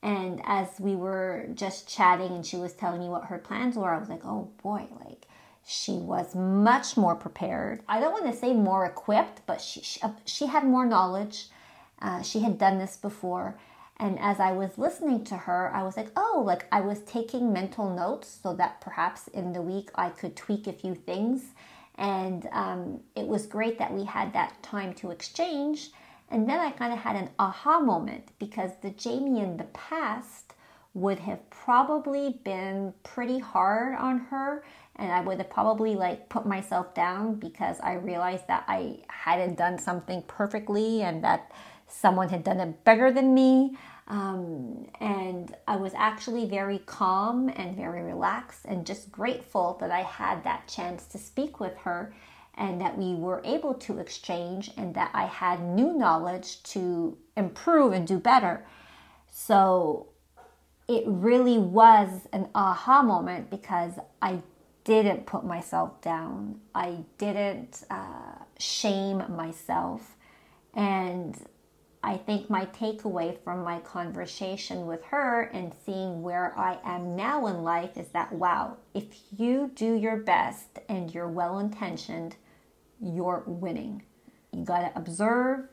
And 0.04 0.42
as 0.44 0.68
we 0.78 0.94
were 0.94 1.46
just 1.54 1.88
chatting 1.88 2.32
and 2.32 2.44
she 2.44 2.56
was 2.56 2.74
telling 2.74 3.00
me 3.00 3.08
what 3.08 3.24
her 3.24 3.38
plans 3.38 3.74
were, 3.74 3.92
I 3.92 3.98
was 3.98 4.10
like, 4.10 4.24
oh 4.26 4.50
boy, 4.62 4.86
like 5.02 5.26
she 5.66 5.92
was 5.92 6.34
much 6.34 6.98
more 6.98 7.16
prepared. 7.16 7.82
I 7.88 8.00
don't 8.00 8.12
want 8.12 8.26
to 8.26 8.38
say 8.38 8.52
more 8.52 8.84
equipped, 8.84 9.40
but 9.46 9.62
she, 9.62 9.80
she, 9.80 10.02
uh, 10.02 10.10
she 10.26 10.46
had 10.46 10.64
more 10.64 10.84
knowledge. 10.84 11.46
Uh, 12.02 12.20
she 12.20 12.40
had 12.40 12.58
done 12.58 12.76
this 12.76 12.98
before. 12.98 13.56
And 13.96 14.18
as 14.20 14.40
I 14.40 14.52
was 14.52 14.76
listening 14.76 15.24
to 15.24 15.36
her, 15.38 15.74
I 15.74 15.82
was 15.84 15.96
like, 15.96 16.10
oh, 16.16 16.42
like 16.44 16.66
I 16.70 16.82
was 16.82 17.00
taking 17.04 17.50
mental 17.50 17.88
notes 17.88 18.38
so 18.42 18.52
that 18.56 18.82
perhaps 18.82 19.28
in 19.28 19.54
the 19.54 19.62
week 19.62 19.88
I 19.94 20.10
could 20.10 20.36
tweak 20.36 20.66
a 20.66 20.74
few 20.74 20.94
things. 20.94 21.44
And 21.94 22.46
um, 22.52 23.00
it 23.16 23.26
was 23.26 23.46
great 23.46 23.78
that 23.78 23.94
we 23.94 24.04
had 24.04 24.34
that 24.34 24.62
time 24.62 24.92
to 24.94 25.12
exchange. 25.12 25.92
And 26.34 26.48
then 26.48 26.58
I 26.58 26.72
kind 26.72 26.92
of 26.92 26.98
had 26.98 27.14
an 27.14 27.30
aha 27.38 27.78
moment 27.78 28.32
because 28.40 28.72
the 28.82 28.92
Jaime 29.00 29.40
in 29.40 29.56
the 29.56 29.68
past 29.72 30.54
would 30.92 31.20
have 31.20 31.48
probably 31.48 32.40
been 32.42 32.92
pretty 33.04 33.38
hard 33.38 33.94
on 33.94 34.18
her 34.18 34.64
and 34.96 35.12
I 35.12 35.20
would 35.20 35.38
have 35.38 35.48
probably 35.48 35.94
like 35.94 36.28
put 36.28 36.44
myself 36.44 36.92
down 36.92 37.36
because 37.36 37.78
I 37.78 37.94
realized 37.94 38.48
that 38.48 38.64
I 38.66 38.98
hadn't 39.06 39.58
done 39.58 39.78
something 39.78 40.24
perfectly 40.26 41.02
and 41.02 41.22
that 41.22 41.52
someone 41.86 42.28
had 42.30 42.42
done 42.42 42.58
it 42.58 42.82
better 42.82 43.12
than 43.12 43.32
me. 43.32 43.76
Um, 44.08 44.88
and 45.00 45.54
I 45.68 45.76
was 45.76 45.92
actually 45.94 46.46
very 46.46 46.78
calm 46.78 47.48
and 47.48 47.76
very 47.76 48.02
relaxed 48.02 48.64
and 48.64 48.84
just 48.84 49.12
grateful 49.12 49.76
that 49.78 49.92
I 49.92 50.02
had 50.02 50.42
that 50.42 50.66
chance 50.66 51.06
to 51.06 51.18
speak 51.18 51.60
with 51.60 51.76
her 51.78 52.12
and 52.56 52.80
that 52.80 52.96
we 52.96 53.14
were 53.14 53.40
able 53.44 53.74
to 53.74 53.98
exchange 53.98 54.70
and 54.76 54.94
that 54.94 55.10
I 55.12 55.26
had 55.26 55.60
new 55.62 55.92
knowledge 55.92 56.62
to 56.64 57.16
improve 57.36 57.92
and 57.92 58.06
do 58.06 58.18
better. 58.18 58.64
So 59.30 60.08
it 60.88 61.04
really 61.06 61.58
was 61.58 62.28
an 62.32 62.48
aha 62.54 63.02
moment 63.02 63.50
because 63.50 63.94
I 64.22 64.42
didn't 64.84 65.26
put 65.26 65.44
myself 65.44 66.00
down. 66.02 66.60
I 66.74 66.98
didn't 67.18 67.84
uh, 67.90 68.36
shame 68.58 69.24
myself. 69.30 70.16
And 70.74 71.36
I 72.02 72.18
think 72.18 72.50
my 72.50 72.66
takeaway 72.66 73.42
from 73.42 73.64
my 73.64 73.78
conversation 73.80 74.86
with 74.86 75.02
her 75.04 75.44
and 75.54 75.72
seeing 75.86 76.22
where 76.22 76.52
I 76.58 76.78
am 76.84 77.16
now 77.16 77.46
in 77.46 77.62
life 77.62 77.96
is 77.96 78.08
that 78.08 78.30
wow, 78.30 78.76
if 78.92 79.06
you 79.36 79.70
do 79.74 79.94
your 79.94 80.18
best 80.18 80.80
and 80.90 81.12
you're 81.14 81.28
well 81.28 81.58
intentioned, 81.60 82.36
you're 83.04 83.44
winning. 83.46 84.02
You 84.52 84.64
got 84.64 84.80
to 84.80 84.98
observe, 84.98 85.68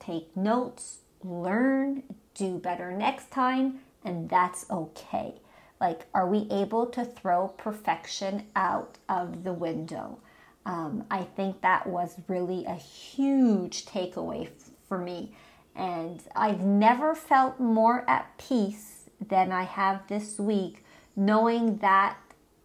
take 0.00 0.36
notes, 0.36 0.98
learn, 1.22 2.02
do 2.34 2.58
better 2.58 2.90
next 2.90 3.30
time, 3.30 3.80
and 4.04 4.28
that's 4.28 4.66
okay. 4.70 5.34
Like, 5.80 6.06
are 6.14 6.26
we 6.26 6.46
able 6.50 6.86
to 6.86 7.04
throw 7.04 7.48
perfection 7.48 8.46
out 8.56 8.98
of 9.08 9.44
the 9.44 9.52
window? 9.52 10.18
Um, 10.64 11.04
I 11.10 11.22
think 11.22 11.60
that 11.60 11.86
was 11.86 12.16
really 12.28 12.64
a 12.64 12.74
huge 12.74 13.84
takeaway 13.84 14.46
f- 14.46 14.70
for 14.88 14.98
me. 14.98 15.34
And 15.74 16.22
I've 16.36 16.60
never 16.60 17.14
felt 17.14 17.58
more 17.58 18.08
at 18.08 18.38
peace 18.38 19.10
than 19.20 19.50
I 19.50 19.64
have 19.64 20.06
this 20.08 20.38
week, 20.38 20.84
knowing 21.16 21.78
that, 21.78 22.16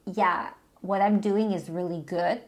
yeah, 0.05 0.49
what 0.81 1.01
I'm 1.01 1.19
doing 1.19 1.51
is 1.51 1.69
really 1.69 2.01
good, 2.01 2.41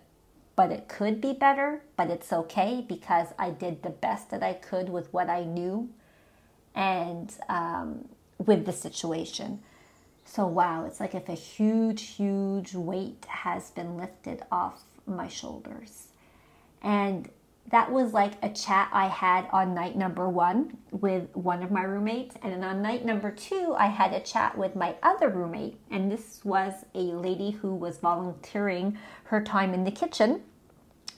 but 0.60 0.74
it 0.74 0.90
could 0.90 1.22
be 1.22 1.32
better, 1.32 1.82
but 1.96 2.10
it's 2.10 2.34
okay 2.34 2.84
because 2.86 3.28
I 3.40 3.50
did 3.50 3.82
the 3.82 3.92
best 3.92 4.30
that 4.32 4.44
I 4.44 4.52
could 4.52 4.90
with 4.90 5.08
what 5.14 5.30
I 5.30 5.46
knew 5.46 5.90
and 6.76 7.34
um, 7.48 8.10
with 8.38 8.66
the 8.66 8.74
situation. 8.74 9.62
So, 10.26 10.46
wow, 10.46 10.84
it's 10.84 11.00
like 11.00 11.16
if 11.16 11.30
a 11.30 11.34
huge, 11.34 12.08
huge 12.10 12.74
weight 12.74 13.24
has 13.30 13.72
been 13.72 13.96
lifted 13.96 14.44
off 14.52 14.84
my 15.08 15.30
shoulders. 15.30 16.10
And 16.82 17.30
that 17.72 17.92
was 17.92 18.14
like 18.14 18.34
a 18.42 18.50
chat 18.50 18.90
I 18.92 19.08
had 19.08 19.48
on 19.52 19.76
night 19.76 19.96
number 19.96 20.28
one 20.28 20.78
with 20.92 21.36
one 21.36 21.62
of 21.62 21.72
my 21.72 21.84
roommates. 21.84 22.36
And 22.42 22.54
then 22.54 22.64
on 22.64 22.82
night 22.82 23.06
number 23.06 23.32
two, 23.32 23.76
I 23.78 23.88
had 23.88 24.14
a 24.14 24.20
chat 24.20 24.58
with 24.58 24.76
my 24.76 24.96
other 25.04 25.30
roommate. 25.30 25.80
And 25.92 26.12
this 26.12 26.42
was 26.44 26.86
a 26.96 27.00
lady 27.00 27.52
who 27.52 27.76
was 27.76 27.98
volunteering 27.98 28.98
her 29.26 29.44
time 29.44 29.74
in 29.74 29.84
the 29.84 29.92
kitchen, 29.92 30.42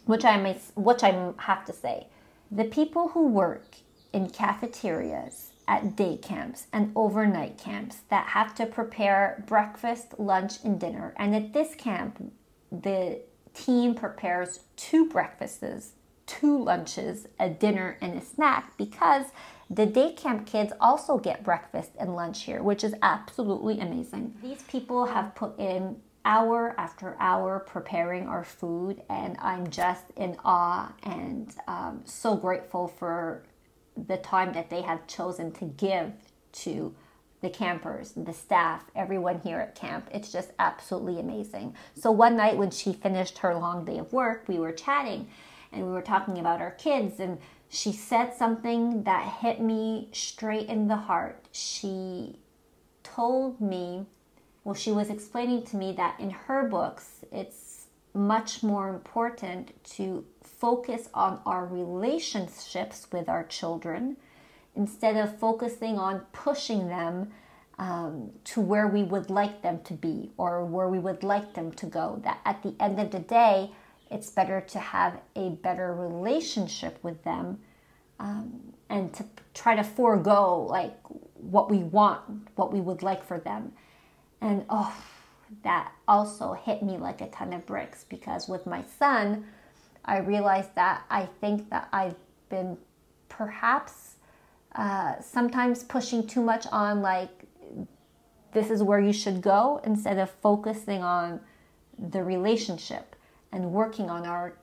which 0.05 0.25
I, 0.25 0.38
may, 0.38 0.60
which 0.75 1.03
I 1.03 1.34
have 1.38 1.63
to 1.65 1.74
say. 1.74 2.08
The 2.51 2.65
people 2.65 3.10
who 3.10 3.27
work 3.27 3.75
in 4.12 4.29
cafeterias 4.29 5.51
at 5.67 5.96
day 5.96 6.17
camps 6.17 6.67
and 6.74 6.91
overnight 6.98 7.58
camps 7.58 8.00
that 8.10 8.27
have 8.27 8.53
to 8.55 8.65
prepare 8.65 9.41
breakfast, 9.48 10.20
lunch, 10.20 10.55
and 10.65 10.79
dinner. 10.79 11.13
And 11.17 11.34
at 11.34 11.53
this 11.53 11.75
camp, 11.75 12.34
the 12.72 13.22
team 13.53 13.96
prepares 13.96 14.62
two 14.75 15.08
breakfasts, 15.08 15.93
two 16.32 16.64
lunches, 16.64 17.28
a 17.40 17.50
dinner, 17.50 17.98
and 18.02 18.16
a 18.16 18.22
snack 18.22 18.78
because 18.78 19.26
the 19.70 19.86
day 19.86 20.14
camp 20.14 20.48
kids 20.48 20.72
also 20.80 21.18
get 21.18 21.44
breakfast 21.44 21.92
and 22.00 22.16
lunch 22.16 22.44
here, 22.44 22.64
which 22.64 22.86
is 22.86 22.96
absolutely 23.02 23.82
amazing. 23.82 24.34
These 24.42 24.62
people 24.64 25.06
have 25.08 25.36
put 25.36 25.60
in 25.60 25.98
hour 26.24 26.74
after 26.78 27.18
hour 27.20 27.60
preparing 27.60 28.28
our 28.28 28.46
food, 28.46 29.02
and 29.10 29.36
I'm 29.42 29.70
just 29.70 30.06
in 30.16 30.38
awe 30.46 30.94
and 31.04 31.54
um, 31.68 32.02
so 32.06 32.38
grateful 32.38 32.88
for 32.88 33.44
the 34.08 34.18
time 34.18 34.54
that 34.54 34.70
they 34.70 34.84
have 34.84 35.06
chosen 35.08 35.52
to 35.54 35.66
give 35.66 36.14
to 36.54 36.96
the 37.42 37.50
campers, 37.50 38.14
the 38.16 38.34
staff, 38.34 38.86
everyone 38.96 39.42
here 39.42 39.60
at 39.60 39.76
camp. 39.76 40.08
It's 40.14 40.32
just 40.32 40.52
absolutely 40.60 41.20
amazing. 41.20 41.76
So 41.96 42.10
one 42.12 42.38
night 42.38 42.56
when 42.56 42.72
she 42.72 42.94
finished 42.94 43.40
her 43.40 43.54
long 43.56 43.84
day 43.84 43.98
of 43.98 44.14
work, 44.14 44.46
we 44.48 44.60
were 44.60 44.72
chatting 44.72 45.28
and 45.72 45.86
we 45.86 45.92
were 45.92 46.01
talking 46.01 46.38
about 46.38 46.62
our 46.62 46.72
kids 46.72 47.20
and 47.20 47.38
she 47.70 47.94
said 47.94 48.34
something 48.34 49.04
that 49.04 49.38
hit 49.40 49.62
me 49.62 50.10
straight 50.12 50.68
in 50.68 50.88
the 50.88 50.98
heart. 50.98 51.46
She 51.51 52.40
told 53.04 53.62
me, 53.62 54.06
well, 54.63 54.75
she 54.75 54.92
was 54.92 55.10
explaining 55.10 55.63
to 55.68 55.78
me 55.78 55.94
that 55.94 56.20
in 56.20 56.32
her 56.32 56.68
books, 56.68 57.24
it's 57.32 57.86
much 58.13 58.62
more 58.62 58.90
important 58.90 59.72
to 59.84 60.25
focus 60.44 61.08
on 61.13 61.40
our 61.46 61.66
relationships 61.66 63.08
with 63.12 63.30
our 63.30 63.46
children 63.46 64.18
instead 64.75 65.16
of 65.16 65.40
focusing 65.40 65.98
on 65.98 66.20
pushing 66.34 66.88
them 66.90 67.32
um, 67.80 68.32
to 68.44 68.62
where 68.62 68.88
we 68.88 69.01
would 69.01 69.30
like 69.30 69.62
them 69.62 69.80
to 69.84 69.94
be 69.94 70.30
or 70.38 70.63
where 70.66 70.88
we 70.88 71.00
would 71.00 71.24
like 71.24 71.54
them 71.54 71.72
to 71.72 71.86
go. 71.86 72.22
That 72.24 72.40
at 72.46 72.62
the 72.63 72.75
end 72.80 73.00
of 73.00 73.12
the 73.12 73.20
day, 73.20 73.72
it's 74.12 74.30
better 74.30 74.62
to 74.62 74.80
have 74.80 75.22
a 75.36 75.50
better 75.50 75.94
relationship 75.96 77.00
with 77.01 77.24
them 77.24 77.60
um, 78.20 78.74
and 78.89 79.13
to 79.13 79.25
try 79.53 79.75
to 79.75 79.84
forego 79.84 80.68
like 80.70 80.98
what 81.36 81.72
we 81.72 81.80
want, 81.80 82.48
what 82.56 82.72
we 82.72 82.82
would 82.82 83.01
like 83.01 83.24
for 83.24 83.39
them. 83.39 83.72
And 84.41 84.65
oh, 84.70 84.96
that 85.63 85.91
also 86.08 86.53
hit 86.53 86.84
me 86.84 86.98
like 86.98 87.22
a 87.22 87.27
ton 87.27 87.53
of 87.53 87.65
bricks 87.65 88.06
because 88.10 88.48
with 88.48 88.65
my 88.65 88.84
son, 89.00 89.46
I 90.06 90.20
realized 90.20 90.75
that 90.75 91.03
I 91.10 91.27
think 91.39 91.70
that 91.70 91.88
I've 91.91 92.15
been 92.50 92.77
perhaps 93.30 94.15
uh, 94.75 95.20
sometimes 95.22 95.84
pushing 95.84 96.25
too 96.27 96.41
much 96.41 96.65
on 96.72 97.01
like 97.01 97.30
this 98.53 98.70
is 98.70 98.84
where 98.84 99.00
you 99.00 99.13
should 99.13 99.41
go 99.41 99.80
instead 99.86 100.18
of 100.18 100.30
focusing 100.30 101.01
on 101.01 101.39
the 101.98 102.24
relationship 102.24 103.15
and 103.51 103.72
working 103.72 104.10
on 104.10 104.25
our 104.25 104.55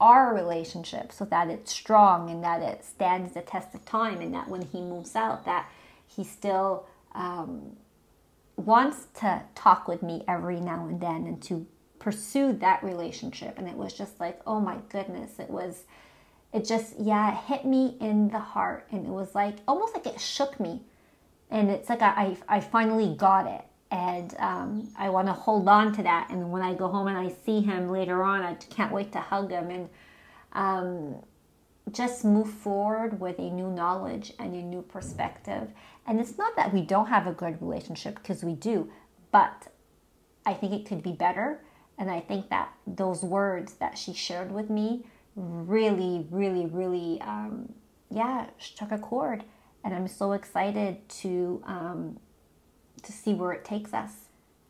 our 0.00 0.34
relationship 0.34 1.10
so 1.10 1.24
that 1.24 1.48
it's 1.48 1.72
strong 1.72 2.28
and 2.28 2.44
that 2.44 2.60
it 2.60 2.84
stands 2.84 3.32
the 3.32 3.40
test 3.40 3.74
of 3.74 3.84
time 3.86 4.20
and 4.20 4.34
that 4.34 4.46
when 4.48 4.60
he 4.60 4.80
moves 4.80 5.16
out 5.16 5.44
that 5.46 5.70
he 6.06 6.22
still 6.22 6.86
um, 7.14 7.74
wants 8.56 9.06
to 9.14 9.42
talk 9.54 9.88
with 9.88 10.02
me 10.02 10.22
every 10.28 10.60
now 10.60 10.86
and 10.86 11.00
then 11.00 11.26
and 11.26 11.42
to 11.42 11.66
pursue 11.98 12.52
that 12.52 12.82
relationship. 12.82 13.58
And 13.58 13.66
it 13.66 13.74
was 13.74 13.92
just 13.92 14.20
like 14.20 14.40
oh 14.46 14.60
my 14.60 14.76
goodness 14.90 15.38
it 15.38 15.48
was 15.48 15.84
it 16.52 16.64
just 16.66 16.98
yeah 17.00 17.32
it 17.32 17.44
hit 17.46 17.64
me 17.64 17.96
in 18.00 18.28
the 18.28 18.38
heart 18.38 18.86
and 18.90 19.06
it 19.06 19.10
was 19.10 19.34
like 19.34 19.56
almost 19.66 19.94
like 19.94 20.06
it 20.06 20.20
shook 20.20 20.60
me. 20.60 20.82
And 21.50 21.70
it's 21.70 21.88
like 21.88 22.02
i, 22.02 22.36
I 22.48 22.60
finally 22.60 23.14
got 23.14 23.46
it 23.46 23.64
and 23.90 24.34
um, 24.38 24.88
i 24.98 25.08
want 25.08 25.26
to 25.26 25.32
hold 25.32 25.68
on 25.68 25.92
to 25.94 26.02
that. 26.02 26.28
And 26.30 26.50
when 26.50 26.62
i 26.62 26.74
go 26.74 26.88
home 26.88 27.06
and 27.06 27.16
i 27.16 27.32
see 27.44 27.60
him 27.60 27.88
later 27.88 28.22
on 28.22 28.42
i 28.42 28.54
can't 28.54 28.92
wait 28.92 29.12
to 29.12 29.20
hug 29.20 29.50
him 29.50 29.70
and 29.70 29.88
um, 30.52 31.16
just 31.92 32.24
move 32.24 32.50
forward 32.50 33.20
with 33.20 33.38
a 33.38 33.50
new 33.50 33.70
knowledge 33.70 34.32
and 34.38 34.54
a 34.54 34.62
new 34.62 34.82
perspective. 34.82 35.68
And 36.06 36.18
it's 36.18 36.38
not 36.38 36.56
that 36.56 36.72
we 36.72 36.80
don't 36.80 37.06
have 37.06 37.26
a 37.26 37.32
good 37.32 37.60
relationship 37.60 38.16
because 38.16 38.42
we 38.42 38.54
do 38.54 38.90
but 39.30 39.68
i 40.44 40.54
think 40.54 40.72
it 40.72 40.86
could 40.86 41.02
be 41.02 41.12
better. 41.12 41.60
And 41.98 42.10
I 42.10 42.20
think 42.20 42.50
that 42.50 42.72
those 42.86 43.22
words 43.22 43.74
that 43.74 43.96
she 43.96 44.12
shared 44.12 44.52
with 44.52 44.68
me 44.68 45.06
really, 45.34 46.26
really, 46.30 46.66
really, 46.66 47.20
um, 47.22 47.72
yeah, 48.10 48.46
struck 48.58 48.92
a 48.92 48.98
chord. 48.98 49.44
And 49.84 49.94
I'm 49.94 50.08
so 50.08 50.32
excited 50.32 51.08
to 51.20 51.62
um, 51.66 52.18
to 53.02 53.12
see 53.12 53.34
where 53.34 53.52
it 53.52 53.64
takes 53.64 53.92
us. 53.92 54.12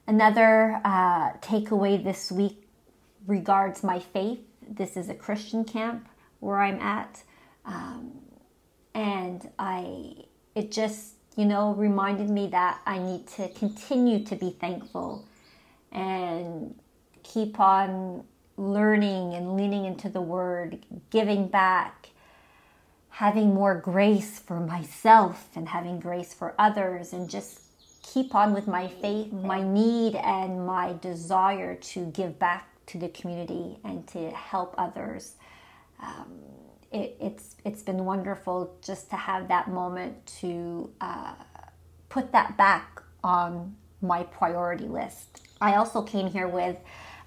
Another 0.06 0.80
uh, 0.84 1.32
takeaway 1.38 2.02
this 2.02 2.30
week 2.30 2.68
regards 3.26 3.82
my 3.82 3.98
faith. 3.98 4.40
This 4.68 4.96
is 4.96 5.08
a 5.08 5.14
Christian 5.14 5.64
camp 5.64 6.08
where 6.40 6.58
I'm 6.58 6.78
at, 6.80 7.22
um, 7.64 8.12
and 8.94 9.48
I 9.58 10.24
it 10.54 10.70
just 10.70 11.14
you 11.36 11.44
know 11.44 11.74
reminded 11.74 12.30
me 12.30 12.46
that 12.48 12.80
I 12.86 12.98
need 12.98 13.26
to 13.28 13.48
continue 13.48 14.24
to 14.24 14.36
be 14.36 14.50
thankful 14.50 15.24
and 15.90 16.74
keep 17.22 17.58
on 17.58 18.24
learning 18.56 19.34
and 19.34 19.56
leaning 19.56 19.84
into 19.84 20.08
the 20.08 20.20
word, 20.20 20.78
giving 21.10 21.48
back, 21.48 22.10
having 23.10 23.54
more 23.54 23.74
grace 23.74 24.38
for 24.38 24.60
myself 24.60 25.48
and 25.54 25.68
having 25.68 26.00
grace 26.00 26.32
for 26.32 26.54
others, 26.58 27.12
and 27.12 27.28
just 27.28 27.60
keep 28.12 28.34
on 28.34 28.54
with 28.54 28.66
my 28.66 28.86
faith, 28.86 29.32
my 29.32 29.62
need, 29.62 30.14
and 30.14 30.64
my 30.64 30.94
desire 31.00 31.74
to 31.74 32.06
give 32.06 32.38
back 32.38 32.68
to 32.86 32.98
the 32.98 33.08
community 33.08 33.78
and 33.84 34.06
to 34.06 34.30
help 34.30 34.74
others. 34.78 35.34
Um, 36.00 36.38
it, 36.92 37.16
it's 37.20 37.56
it's 37.64 37.82
been 37.82 38.04
wonderful 38.04 38.76
just 38.80 39.10
to 39.10 39.16
have 39.16 39.48
that 39.48 39.68
moment 39.68 40.24
to 40.40 40.90
uh, 41.00 41.34
put 42.08 42.32
that 42.32 42.56
back 42.56 43.02
on 43.24 43.74
my 44.00 44.22
priority 44.22 44.86
list. 44.86 45.40
I 45.60 45.74
also 45.74 46.02
came 46.02 46.28
here 46.28 46.48
with 46.48 46.76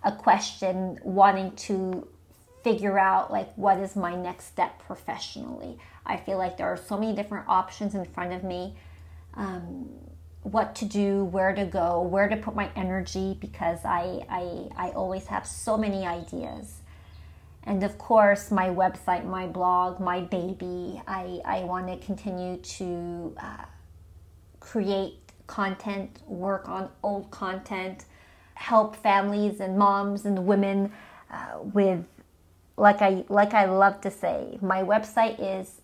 a 0.03 0.13
question 0.13 0.98
wanting 1.03 1.51
to 1.55 2.07
figure 2.63 2.98
out 2.98 3.31
like 3.31 3.53
what 3.55 3.77
is 3.79 3.95
my 3.95 4.15
next 4.15 4.45
step 4.45 4.79
professionally 4.86 5.77
i 6.05 6.17
feel 6.17 6.38
like 6.38 6.57
there 6.57 6.67
are 6.67 6.77
so 6.77 6.98
many 6.98 7.15
different 7.15 7.48
options 7.48 7.95
in 7.95 8.03
front 8.03 8.33
of 8.33 8.43
me 8.43 8.75
um, 9.36 9.89
what 10.43 10.75
to 10.75 10.86
do 10.86 11.25
where 11.25 11.53
to 11.53 11.65
go 11.65 12.01
where 12.01 12.29
to 12.29 12.38
put 12.38 12.55
my 12.55 12.69
energy 12.75 13.38
because 13.41 13.79
I, 13.86 14.25
I 14.29 14.88
i 14.88 14.89
always 14.91 15.27
have 15.27 15.46
so 15.46 15.77
many 15.77 16.05
ideas 16.05 16.81
And 17.63 17.84
of 17.84 17.98
course, 17.98 18.51
my 18.51 18.69
website, 18.69 19.25
my 19.25 19.46
blog, 19.48 20.00
my 20.00 20.22
baby. 20.22 21.01
I, 21.08 21.41
I 21.46 21.63
want 21.65 21.88
to 21.88 21.98
continue 22.05 22.58
to 22.58 23.36
uh, 23.41 23.65
create 24.60 25.19
content, 25.48 26.22
work 26.27 26.67
on 26.69 26.89
old 27.03 27.31
content, 27.31 28.05
help 28.55 28.96
families 28.96 29.60
and 29.60 29.77
moms 29.77 30.25
and 30.25 30.46
women 30.46 30.91
uh, 31.31 31.60
with, 31.62 32.05
like 32.77 33.01
I 33.01 33.25
like 33.29 33.53
I 33.53 33.65
love 33.65 34.01
to 34.01 34.12
say, 34.12 34.58
my 34.62 34.84
website 34.84 35.38
is 35.39 35.81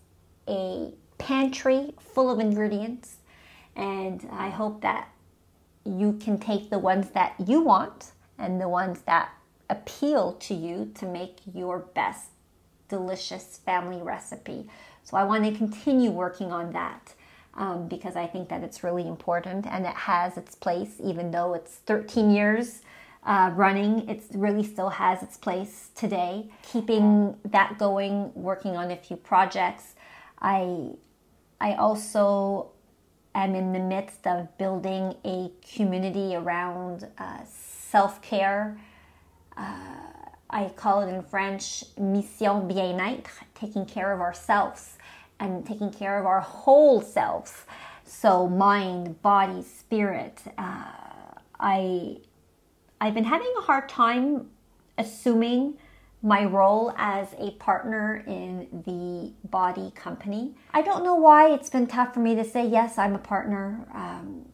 a 0.48 0.92
pantry 1.18 1.94
full 2.00 2.30
of 2.30 2.40
ingredients, 2.40 3.15
and 3.76 4.26
I 4.32 4.48
hope 4.48 4.80
that 4.80 5.08
you 5.84 6.14
can 6.14 6.38
take 6.38 6.70
the 6.70 6.78
ones 6.78 7.10
that 7.10 7.34
you 7.46 7.60
want 7.60 8.12
and 8.38 8.60
the 8.60 8.68
ones 8.68 9.02
that 9.02 9.30
appeal 9.70 10.32
to 10.32 10.54
you 10.54 10.90
to 10.94 11.06
make 11.06 11.38
your 11.54 11.78
best 11.78 12.30
delicious 12.88 13.60
family 13.64 14.02
recipe. 14.02 14.66
So 15.04 15.16
I 15.16 15.24
want 15.24 15.44
to 15.44 15.52
continue 15.52 16.10
working 16.10 16.52
on 16.52 16.72
that 16.72 17.14
um, 17.54 17.88
because 17.88 18.16
I 18.16 18.26
think 18.26 18.48
that 18.48 18.62
it's 18.62 18.82
really 18.82 19.06
important 19.06 19.66
and 19.66 19.86
it 19.86 19.94
has 19.94 20.36
its 20.36 20.54
place, 20.54 20.94
even 21.02 21.30
though 21.30 21.54
it's 21.54 21.76
13 21.86 22.30
years. 22.30 22.82
Uh, 23.24 23.50
running, 23.56 24.08
it 24.08 24.22
really 24.34 24.62
still 24.62 24.88
has 24.88 25.20
its 25.20 25.36
place 25.36 25.90
today. 25.96 26.48
Keeping 26.62 27.36
that 27.44 27.76
going, 27.76 28.30
working 28.34 28.76
on 28.76 28.92
a 28.92 28.96
few 28.96 29.16
projects. 29.16 29.96
I, 30.40 30.90
I 31.60 31.74
also 31.74 32.70
am 33.44 33.54
in 33.54 33.72
the 33.72 33.78
midst 33.78 34.26
of 34.26 34.56
building 34.58 35.14
a 35.24 35.50
community 35.74 36.34
around 36.34 37.08
uh, 37.18 37.44
self 37.44 38.22
care. 38.22 38.78
Uh, 39.56 39.96
I 40.48 40.68
call 40.70 41.02
it 41.02 41.12
in 41.12 41.22
French 41.22 41.84
mission 41.98 42.68
bien-être, 42.68 43.30
taking 43.54 43.84
care 43.84 44.12
of 44.12 44.20
ourselves 44.20 44.96
and 45.40 45.66
taking 45.66 45.90
care 45.90 46.18
of 46.18 46.26
our 46.26 46.40
whole 46.40 47.00
selves. 47.00 47.64
So 48.04 48.48
mind, 48.48 49.20
body, 49.22 49.62
spirit. 49.62 50.40
Uh, 50.56 50.84
I 51.58 52.18
I've 53.00 53.14
been 53.14 53.24
having 53.24 53.52
a 53.58 53.62
hard 53.62 53.88
time 53.88 54.50
assuming 54.96 55.74
my 56.22 56.44
role 56.44 56.92
as 56.96 57.28
a 57.38 57.52
partner 57.52 58.24
in 58.26 58.66
the 58.86 59.32
BODi 59.48 59.94
company. 59.94 60.54
I 60.72 60.82
don't 60.82 61.04
know 61.04 61.14
why 61.14 61.50
it's 61.50 61.70
been 61.70 61.86
tough 61.86 62.14
for 62.14 62.20
me 62.20 62.34
to 62.34 62.44
say 62.44 62.66
yes, 62.66 62.98
I'm 62.98 63.14
a 63.14 63.18
partner. 63.18 63.86
Um, 63.94 64.46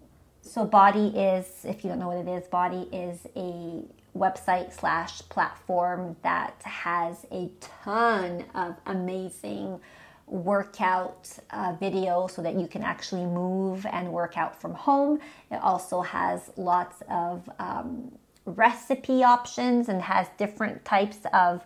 so 0.42 0.66
BODi 0.66 1.38
is, 1.38 1.64
if 1.64 1.84
you 1.84 1.90
don't 1.90 1.98
know 1.98 2.08
what 2.08 2.18
it 2.18 2.28
is, 2.28 2.48
BODi 2.48 2.88
is 2.92 3.26
a 3.36 3.84
website 4.18 4.72
slash 4.78 5.20
platform 5.28 6.16
that 6.22 6.60
has 6.64 7.24
a 7.32 7.50
ton 7.60 8.44
of 8.54 8.76
amazing 8.86 9.80
workout 10.26 11.28
uh, 11.50 11.74
video 11.78 12.26
so 12.26 12.42
that 12.42 12.54
you 12.54 12.66
can 12.66 12.82
actually 12.82 13.24
move 13.24 13.86
and 13.86 14.12
work 14.12 14.36
out 14.36 14.60
from 14.60 14.74
home. 14.74 15.20
It 15.50 15.56
also 15.62 16.00
has 16.00 16.50
lots 16.56 17.02
of 17.08 17.48
um, 17.58 18.12
recipe 18.44 19.22
options 19.22 19.88
and 19.88 20.02
has 20.02 20.26
different 20.38 20.84
types 20.84 21.18
of 21.32 21.64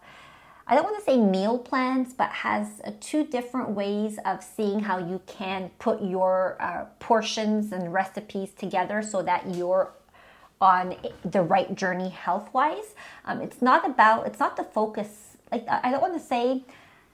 I 0.68 0.74
don't 0.74 0.82
want 0.82 0.98
to 0.98 1.04
say 1.04 1.16
meal 1.16 1.58
plans, 1.58 2.12
but 2.12 2.28
has 2.30 2.80
uh, 2.84 2.90
two 3.00 3.22
different 3.24 3.70
ways 3.70 4.18
of 4.24 4.42
seeing 4.42 4.80
how 4.80 4.98
you 4.98 5.20
can 5.26 5.70
put 5.78 6.02
your 6.02 6.56
uh, 6.58 6.86
portions 6.98 7.70
and 7.70 7.92
recipes 7.92 8.50
together 8.50 9.00
so 9.00 9.22
that 9.22 9.54
you're 9.54 9.92
on 10.60 10.96
the 11.24 11.42
right 11.42 11.72
journey 11.76 12.08
health 12.08 12.52
wise. 12.52 12.96
Um, 13.26 13.42
it's 13.42 13.62
not 13.62 13.88
about, 13.88 14.26
it's 14.26 14.40
not 14.40 14.56
the 14.56 14.64
focus, 14.64 15.36
like, 15.52 15.64
I 15.68 15.88
don't 15.92 16.00
want 16.00 16.14
to 16.14 16.20
say, 16.20 16.64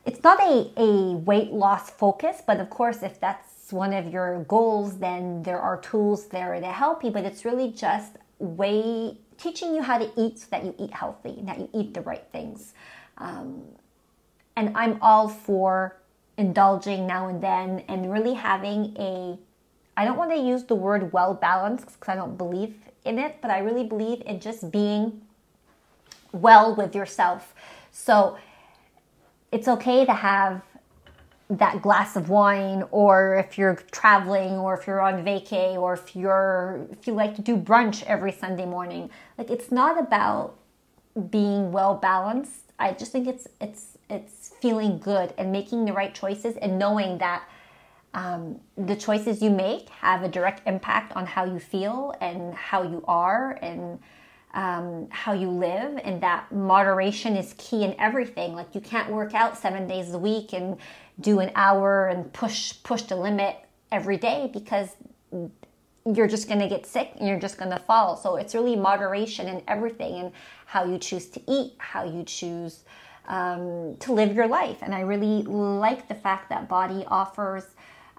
it's 0.07 0.23
not 0.23 0.41
a, 0.41 0.71
a 0.79 1.17
weight 1.17 1.53
loss 1.53 1.91
focus, 1.91 2.41
but 2.47 2.59
of 2.59 2.71
course, 2.71 3.03
if 3.03 3.21
that's 3.21 3.71
one 3.71 3.93
of 3.93 4.11
your 4.11 4.45
goals, 4.45 4.99
then 4.99 5.43
there 5.43 5.61
are 5.61 5.77
tools 5.79 6.29
there 6.29 6.59
to 6.59 6.67
help 6.67 7.05
you, 7.05 7.11
but 7.11 7.25
it's 7.25 7.45
really 7.45 7.71
just 7.71 8.17
way 8.39 9.19
teaching 9.39 9.75
you 9.75 9.83
how 9.83 9.99
to 9.99 10.11
eat 10.17 10.39
so 10.39 10.47
that 10.51 10.65
you 10.65 10.75
eat 10.79 10.93
healthy, 10.93 11.39
that 11.43 11.59
you 11.59 11.69
eat 11.75 11.95
the 11.95 12.01
right 12.01 12.25
things. 12.33 12.75
Um, 13.19 13.63
and 14.57 14.77
I'm 14.77 14.99
all 15.01 15.29
for 15.29 15.97
indulging 16.37 17.07
now 17.07 17.29
and 17.29 17.43
then 17.43 17.85
and 17.89 18.13
really 18.13 18.35
having 18.35 18.97
a, 18.99 19.39
I 19.97 20.05
don't 20.05 20.17
want 20.17 20.31
to 20.31 20.39
use 20.39 20.65
the 20.65 20.75
word 20.75 21.13
well 21.13 21.35
balanced 21.35 21.87
because 21.87 22.09
I 22.09 22.17
don't 22.17 22.37
believe 22.37 22.75
in 23.05 23.19
it, 23.19 23.39
but 23.41 23.51
I 23.51 23.59
really 23.59 23.85
believe 23.85 24.23
in 24.27 24.41
just 24.41 24.71
being 24.71 25.23
well 26.33 26.75
with 26.75 26.95
yourself. 26.95 27.55
So 27.91 28.39
it's 29.51 29.69
okay 29.69 30.05
to 30.07 30.13
have 30.13 30.63
that 31.59 31.83
glass 31.83 32.17
of 32.17 32.29
wine 32.29 32.85
or 32.91 33.37
if 33.37 33.59
you're 33.59 33.77
traveling 33.91 34.53
or 34.53 34.75
if 34.75 34.87
you're 34.87 35.01
on 35.01 35.25
vacay 35.25 35.75
or 35.77 35.95
if 35.95 36.17
you're 36.17 36.87
if 36.91 37.07
you 37.07 37.13
like 37.13 37.35
to 37.37 37.43
do 37.43 37.57
brunch 37.57 38.03
every 38.05 38.33
Sunday 38.33 38.67
morning. 38.67 39.11
Like 39.39 39.51
it's 39.51 39.71
not 39.71 40.01
about 40.01 40.57
being 41.31 41.73
well 41.73 41.95
balanced 41.95 42.63
I 42.83 42.93
just 42.93 43.13
think 43.13 43.29
it's 43.29 43.47
it's 43.61 43.97
it's 44.11 44.53
feeling 44.61 44.99
good 44.99 45.33
and 45.39 45.53
making 45.53 45.85
the 45.85 45.93
right 45.93 46.13
choices 46.13 46.57
and 46.57 46.79
knowing 46.79 47.19
that 47.19 47.45
um, 48.13 48.61
the 48.77 48.97
choices 48.97 49.41
you 49.41 49.51
make 49.51 49.89
have 49.89 50.23
a 50.23 50.29
direct 50.29 50.67
impact 50.67 51.13
on 51.15 51.25
how 51.25 51.45
you 51.45 51.61
feel 51.61 52.13
and 52.21 52.53
how 52.55 52.83
you 52.83 53.05
are 53.07 53.53
and 53.63 54.01
um, 54.55 55.09
how 55.11 55.33
you 55.33 55.49
live 55.49 55.99
and 56.05 56.23
that 56.23 56.53
moderation 56.53 57.37
is 57.37 57.55
key 57.57 57.85
in 57.85 57.95
everything 57.99 58.55
like 58.55 58.75
you 58.75 58.81
can't 58.81 59.11
work 59.11 59.35
out 59.35 59.57
seven 59.57 59.87
days 59.87 60.13
a 60.13 60.19
week 60.19 60.53
and 60.53 60.77
do 61.21 61.41
an 61.41 61.51
hour 61.55 62.09
and 62.09 62.33
push 62.33 62.75
push 62.83 63.03
the 63.03 63.17
limit 63.17 63.57
every 63.91 64.17
day 64.17 64.51
because 64.53 64.91
you're 66.05 66.27
just 66.27 66.49
going 66.49 66.61
to 66.61 66.69
get 66.69 66.85
sick 66.85 67.13
and 67.19 67.29
you're 67.29 67.39
just 67.39 67.57
going 67.57 67.71
to 67.71 67.79
fall 67.79 68.17
so 68.17 68.37
it's 68.37 68.55
really 68.55 68.77
moderation 68.77 69.47
in 69.49 69.63
everything 69.69 70.17
and 70.17 70.33
how 70.73 70.85
you 70.85 70.97
choose 70.97 71.27
to 71.27 71.41
eat, 71.47 71.75
how 71.77 72.03
you 72.03 72.25
choose 72.25 72.85
um, 73.29 73.95
to 74.01 74.13
live 74.13 74.35
your 74.35 74.49
life. 74.49 74.79
And 74.81 74.95
I 74.95 75.01
really 75.01 75.43
like 75.43 76.09
the 76.09 76.15
fact 76.15 76.49
that 76.49 76.67
BODi 76.69 77.05
offers 77.09 77.67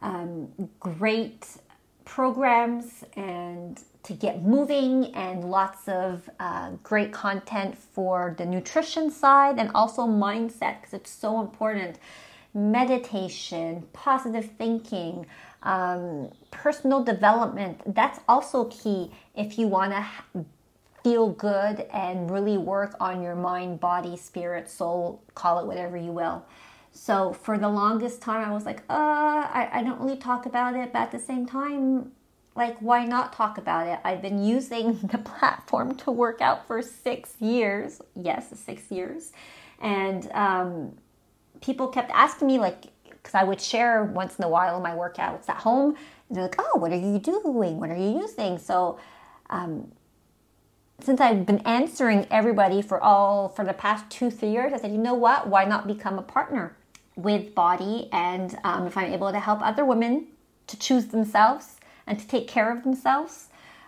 um, 0.04 0.50
great 0.80 1.48
programs 2.06 3.04
and 3.16 3.82
to 4.04 4.14
get 4.14 4.44
moving 4.44 5.14
and 5.16 5.50
lots 5.50 5.88
of 5.88 6.30
uh, 6.40 6.72
great 6.84 7.12
content 7.14 7.78
for 7.78 8.36
the 8.38 8.46
nutrition 8.46 9.10
side 9.10 9.58
and 9.58 9.72
also 9.74 10.04
mindset 10.04 10.82
because 10.82 10.94
it's 10.94 11.12
so 11.12 11.40
important. 11.40 11.98
Meditation, 12.54 13.84
positive 13.94 14.52
thinking, 14.58 15.26
um, 15.64 16.30
personal 16.52 17.04
development, 17.04 17.82
that's 17.96 18.20
also 18.28 18.66
key 18.66 19.12
if 19.36 19.58
you 19.58 19.68
want 19.68 19.92
to 19.92 20.46
feel 21.04 21.30
good 21.30 21.82
and 21.92 22.30
really 22.30 22.58
work 22.58 22.96
on 23.00 23.22
your 23.22 23.36
mind, 23.36 23.80
body, 23.80 24.16
spirit, 24.16 24.70
soul, 24.70 25.24
call 25.34 25.60
it 25.60 25.66
whatever 25.66 25.98
you 25.98 26.12
will. 26.12 26.46
So 26.92 27.34
for 27.34 27.58
the 27.58 27.70
longest 27.70 28.22
time, 28.22 28.48
I 28.48 28.54
was 28.54 28.66
like, 28.66 28.80
uh, 28.90 28.94
I, 28.94 29.70
I 29.74 29.84
don't 29.84 30.00
really 30.00 30.18
talk 30.18 30.46
about 30.46 30.76
it, 30.76 30.94
but 30.94 31.00
at 31.00 31.12
the 31.12 31.20
same 31.20 31.46
time, 31.46 32.12
like, 32.56 32.78
why 32.80 33.06
not 33.06 33.34
talk 33.34 33.58
about 33.58 33.88
it? 33.88 34.00
I've 34.04 34.22
been 34.22 34.44
using 34.44 34.98
the 35.04 35.18
platform 35.18 35.96
to 35.98 36.12
work 36.12 36.42
out 36.42 36.68
for 36.68 36.82
six 36.82 37.36
years. 37.40 38.02
Yes, 38.16 38.58
six 38.60 38.92
years. 38.92 39.32
And 39.82 40.32
um, 40.34 40.94
people 41.62 41.88
kept 41.88 42.12
asking 42.14 42.48
me, 42.48 42.60
like, 42.60 42.86
because 43.10 43.34
I 43.34 43.44
would 43.44 43.62
share 43.62 44.04
once 44.04 44.38
in 44.38 44.46
a 44.46 44.50
while 44.50 44.80
my 44.80 44.92
workouts 44.92 45.50
at 45.50 45.58
home. 45.58 45.96
And 46.30 46.38
they're 46.38 46.44
like, 46.44 46.56
oh, 46.60 46.78
what 46.78 46.92
are 46.92 46.98
you 46.98 47.20
doing? 47.20 47.80
What 47.80 47.90
are 47.90 47.98
you 47.98 48.20
using? 48.22 48.58
So, 48.58 49.00
um, 49.50 49.92
since 51.00 51.20
I've 51.20 51.46
been 51.46 51.60
answering 51.60 52.28
everybody 52.32 52.82
for 52.82 53.02
all 53.02 53.50
for 53.50 53.66
the 53.66 53.74
past 53.74 54.10
two 54.10 54.30
three 54.30 54.52
years, 54.52 54.72
I 54.74 54.78
said, 54.78 54.92
you 54.92 54.98
know 54.98 55.16
what? 55.16 55.48
Why 55.48 55.66
not 55.66 55.86
become 55.86 56.18
a 56.18 56.22
partner 56.22 56.78
with 57.16 57.54
BODi? 57.54 58.08
And 58.14 58.58
um, 58.64 58.88
if 58.88 58.96
I'm 58.96 59.12
able 59.12 59.32
to 59.32 59.40
help 59.40 59.62
other 59.62 59.84
women 59.84 60.28
to 60.68 60.80
choose 60.80 61.08
themselves 61.08 61.73
and 62.08 62.20
to 62.20 62.28
take 62.28 62.48
care 62.48 62.72
of 62.72 62.84
themselves, 62.84 63.48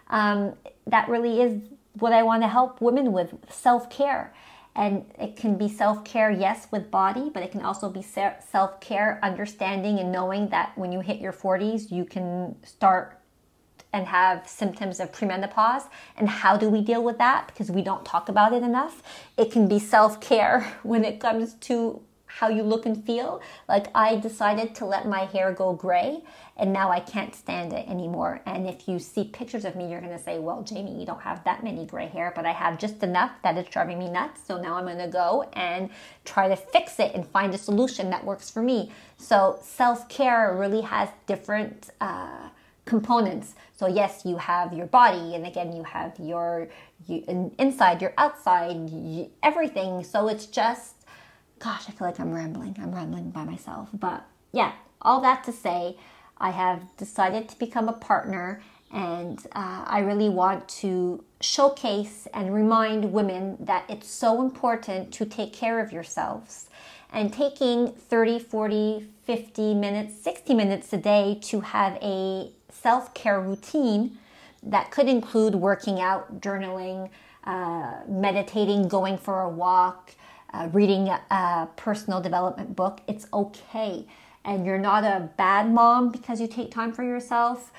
um, 0.09 0.53
that 0.87 1.09
really 1.09 1.41
is 1.41 1.61
what 1.99 2.13
I 2.13 2.23
want 2.23 2.43
to 2.43 2.47
help 2.47 2.81
women 2.81 3.11
with 3.11 3.33
self 3.49 3.89
care. 3.89 4.33
And 4.75 5.05
it 5.17 5.37
can 5.37 5.57
be 5.57 5.69
self 5.69 6.03
care, 6.03 6.29
yes, 6.29 6.67
with 6.71 6.91
BODi, 6.91 7.33
but 7.33 7.43
it 7.43 7.51
can 7.51 7.61
also 7.61 7.89
be 7.89 8.01
self 8.01 8.79
care, 8.81 9.19
understanding 9.23 9.99
and 9.99 10.11
knowing 10.11 10.49
that 10.49 10.77
when 10.77 10.91
you 10.91 10.99
hit 10.99 11.19
your 11.19 11.33
40s, 11.33 11.91
you 11.91 12.05
can 12.05 12.55
start 12.63 13.19
and 13.93 14.05
have 14.07 14.45
symptoms 14.45 14.99
of 14.99 15.09
premenopause. 15.13 15.83
And 16.17 16.27
how 16.27 16.57
do 16.57 16.69
we 16.69 16.81
deal 16.81 17.01
with 17.01 17.17
that? 17.19 17.47
Because 17.47 17.71
we 17.71 17.81
don't 17.81 18.03
talk 18.03 18.27
about 18.27 18.51
it 18.51 18.61
enough. 18.61 19.01
It 19.37 19.51
can 19.51 19.69
be 19.69 19.79
self 19.79 20.19
care 20.19 20.61
when 20.83 21.05
it 21.05 21.19
comes 21.19 21.53
to 21.53 22.01
how 22.35 22.49
you 22.49 22.63
look 22.63 22.85
and 22.85 23.01
feel. 23.05 23.41
Like 23.69 23.87
I 23.95 24.17
decided 24.17 24.75
to 24.75 24.85
let 24.85 25.07
my 25.07 25.23
hair 25.23 25.53
go 25.53 25.71
gray 25.71 26.21
and 26.57 26.73
now 26.73 26.91
I 26.91 26.99
can't 26.99 27.33
stand 27.33 27.71
it 27.71 27.87
anymore. 27.87 28.41
And 28.45 28.67
if 28.67 28.89
you 28.89 28.99
see 28.99 29.23
pictures 29.23 29.63
of 29.63 29.77
me, 29.77 29.89
you're 29.89 30.01
going 30.01 30.11
to 30.17 30.21
say, 30.21 30.39
well, 30.39 30.65
Jaime, 30.69 30.99
you 30.99 31.05
don't 31.05 31.21
have 31.21 31.45
that 31.45 31.63
many 31.63 31.85
gray 31.85 32.07
hair, 32.07 32.33
but 32.35 32.45
I 32.45 32.51
have 32.51 32.77
just 32.77 33.03
enough 33.03 33.31
that 33.43 33.57
it's 33.57 33.69
driving 33.69 33.99
me 33.99 34.09
nuts. 34.09 34.41
So 34.45 34.61
now 34.61 34.75
I'm 34.75 34.83
going 34.83 34.97
to 34.97 35.07
go 35.07 35.49
and 35.53 35.89
try 36.25 36.49
to 36.49 36.57
fix 36.57 36.99
it 36.99 37.15
and 37.15 37.25
find 37.25 37.53
a 37.53 37.57
solution 37.57 38.09
that 38.09 38.25
works 38.25 38.49
for 38.49 38.61
me. 38.61 38.91
So 39.15 39.57
self 39.61 40.09
care 40.09 40.53
really 40.57 40.81
has 40.81 41.07
different, 41.27 41.91
uh, 42.01 42.49
components. 42.85 43.55
So 43.77 43.87
yes, 43.87 44.23
you 44.25 44.37
have 44.37 44.71
your 44.73 44.85
body, 44.85 45.35
and 45.35 45.45
again, 45.45 45.75
you 45.75 45.83
have 45.83 46.13
your 46.19 46.67
you, 47.07 47.51
inside, 47.57 48.01
your 48.01 48.13
outside, 48.17 48.89
you, 48.89 49.31
everything. 49.41 50.03
So 50.03 50.27
it's 50.27 50.45
just 50.45 50.94
gosh, 51.59 51.83
I 51.87 51.91
feel 51.91 52.07
like 52.07 52.19
I'm 52.19 52.33
rambling. 52.33 52.75
I'm 52.81 52.93
rambling 52.93 53.31
by 53.31 53.43
myself. 53.43 53.89
But 53.93 54.25
yeah, 54.51 54.73
all 55.01 55.21
that 55.21 55.43
to 55.45 55.51
say, 55.51 55.97
I 56.37 56.51
have 56.51 56.81
decided 56.97 57.47
to 57.49 57.59
become 57.59 57.87
a 57.87 57.93
partner 57.93 58.61
and 58.91 59.39
uh, 59.51 59.83
I 59.85 59.99
really 59.99 60.29
want 60.29 60.67
to 60.69 61.23
showcase 61.41 62.27
and 62.33 62.53
remind 62.53 63.11
women 63.11 63.57
that 63.59 63.83
it's 63.89 64.09
so 64.09 64.41
important 64.41 65.11
to 65.13 65.25
take 65.25 65.53
care 65.53 65.79
of 65.79 65.91
yourselves. 65.91 66.69
And 67.11 67.31
taking 67.31 67.89
30, 67.89 68.39
40, 68.39 69.07
50 69.23 69.73
minutes, 69.73 70.21
60 70.21 70.53
minutes 70.53 70.91
a 70.93 70.97
day 70.97 71.39
to 71.43 71.61
have 71.61 71.97
a 72.01 72.51
self 72.69 73.13
care 73.13 73.39
routine 73.39 74.17
that 74.63 74.91
could 74.91 75.07
include 75.07 75.55
working 75.55 75.99
out, 76.01 76.41
journaling, 76.41 77.09
uh, 77.45 78.01
meditating, 78.07 78.87
going 78.87 79.17
for 79.17 79.41
a 79.41 79.49
walk, 79.49 80.11
uh, 80.55 80.69
reading 80.71 81.09
a 81.09 81.67
personal 81.75 82.21
development 82.21 82.75
book. 82.75 83.01
It's 83.07 83.27
okay. 83.33 84.05
And 84.45 84.65
you're 84.65 84.77
not 84.77 85.03
a 85.03 85.29
bad 85.37 85.71
mom 85.71 86.11
because 86.11 86.39
you 86.39 86.47
take 86.47 86.71
time 86.71 86.93
for 86.93 87.03
yourself. 87.03 87.71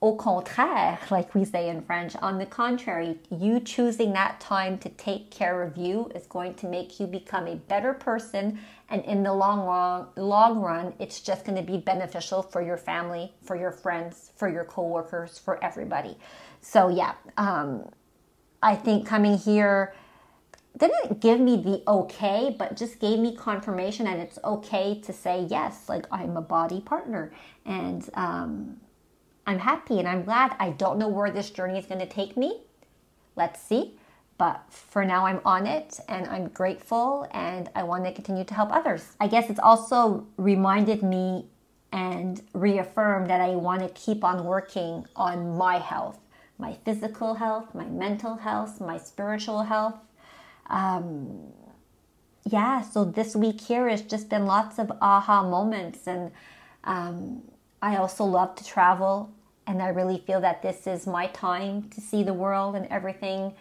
Au 0.00 0.14
contraire, 0.14 0.98
like 1.10 1.34
we 1.34 1.44
say 1.44 1.68
in 1.68 1.82
French, 1.82 2.14
on 2.16 2.38
the 2.38 2.46
contrary, 2.46 3.18
you 3.30 3.58
choosing 3.58 4.12
that 4.12 4.38
time 4.38 4.78
to 4.78 4.88
take 4.90 5.30
care 5.30 5.60
of 5.62 5.76
you 5.76 6.08
is 6.14 6.24
going 6.26 6.54
to 6.54 6.66
make 6.68 7.00
you 7.00 7.06
become 7.06 7.48
a 7.48 7.56
better 7.56 7.94
person. 7.94 8.60
And 8.90 9.04
in 9.04 9.24
the 9.24 9.32
long 9.32 9.66
run, 9.66 10.06
long 10.16 10.60
run, 10.60 10.94
it's 11.00 11.20
just 11.20 11.44
going 11.44 11.56
to 11.56 11.64
be 11.64 11.78
beneficial 11.78 12.42
for 12.42 12.62
your 12.62 12.76
family, 12.76 13.32
for 13.42 13.56
your 13.56 13.72
friends, 13.72 14.30
for 14.36 14.48
your 14.48 14.64
coworkers, 14.64 15.38
for 15.38 15.62
everybody. 15.64 16.16
So 16.60 16.88
yeah, 16.88 17.14
um, 17.36 17.88
I 18.62 18.76
think 18.76 19.04
coming 19.06 19.36
here 19.36 19.94
didn't 20.78 21.20
give 21.20 21.40
me 21.40 21.56
the 21.56 21.82
okay, 21.88 22.54
but 22.58 22.76
just 22.76 22.98
gave 22.98 23.18
me 23.18 23.34
confirmation 23.34 24.06
and 24.06 24.20
it's 24.20 24.38
okay 24.44 25.00
to 25.00 25.12
say 25.12 25.46
yes, 25.48 25.88
like 25.88 26.06
I'm 26.10 26.36
a 26.36 26.42
BODi 26.42 26.84
partner. 26.84 27.32
And 27.64 28.08
um, 28.14 28.80
I'm 29.46 29.58
happy 29.58 29.98
and 29.98 30.08
I'm 30.08 30.24
glad. 30.24 30.56
I 30.58 30.70
don't 30.70 30.98
know 30.98 31.08
where 31.08 31.30
this 31.30 31.50
journey 31.50 31.78
is 31.78 31.86
going 31.86 32.00
to 32.00 32.06
take 32.06 32.36
me. 32.36 32.62
Let's 33.36 33.60
see. 33.60 33.98
But 34.36 34.62
for 34.70 35.04
now, 35.04 35.26
I'm 35.26 35.40
on 35.44 35.66
it 35.66 35.98
and 36.08 36.26
I'm 36.28 36.48
grateful 36.48 37.26
and 37.32 37.68
I 37.74 37.82
want 37.82 38.04
to 38.04 38.12
continue 38.12 38.44
to 38.44 38.54
help 38.54 38.70
others. 38.72 39.16
I 39.18 39.26
guess 39.26 39.50
it's 39.50 39.58
also 39.58 40.26
reminded 40.36 41.02
me 41.02 41.46
and 41.90 42.40
reaffirmed 42.52 43.28
that 43.30 43.40
I 43.40 43.56
want 43.56 43.82
to 43.82 43.88
keep 43.88 44.22
on 44.22 44.44
working 44.44 45.06
on 45.16 45.56
my 45.56 45.78
health 45.78 46.18
my 46.58 46.74
physical 46.84 47.34
health, 47.34 47.72
my 47.74 47.84
mental 47.84 48.34
health, 48.34 48.80
my 48.80 48.98
spiritual 48.98 49.62
health 49.62 49.94
um, 50.68 51.52
yeah, 52.44 52.82
so 52.82 53.04
this 53.04 53.36
week 53.36 53.60
here 53.60 53.88
has 53.88 54.02
just 54.02 54.28
been 54.28 54.46
lots 54.46 54.78
of 54.78 54.90
aha 55.00 55.42
moments. 55.42 56.06
And 56.06 56.30
um, 56.84 57.42
I 57.82 57.96
also 57.96 58.24
love 58.24 58.54
to 58.56 58.64
travel. 58.64 59.30
And 59.66 59.82
I 59.82 59.88
really 59.88 60.18
feel 60.26 60.40
that 60.40 60.62
this 60.62 60.86
is 60.86 61.06
my 61.06 61.26
time 61.28 61.90
to 61.90 62.00
see 62.00 62.22
the 62.22 62.32
world 62.32 62.74
and 62.74 62.86
everything 62.86 63.52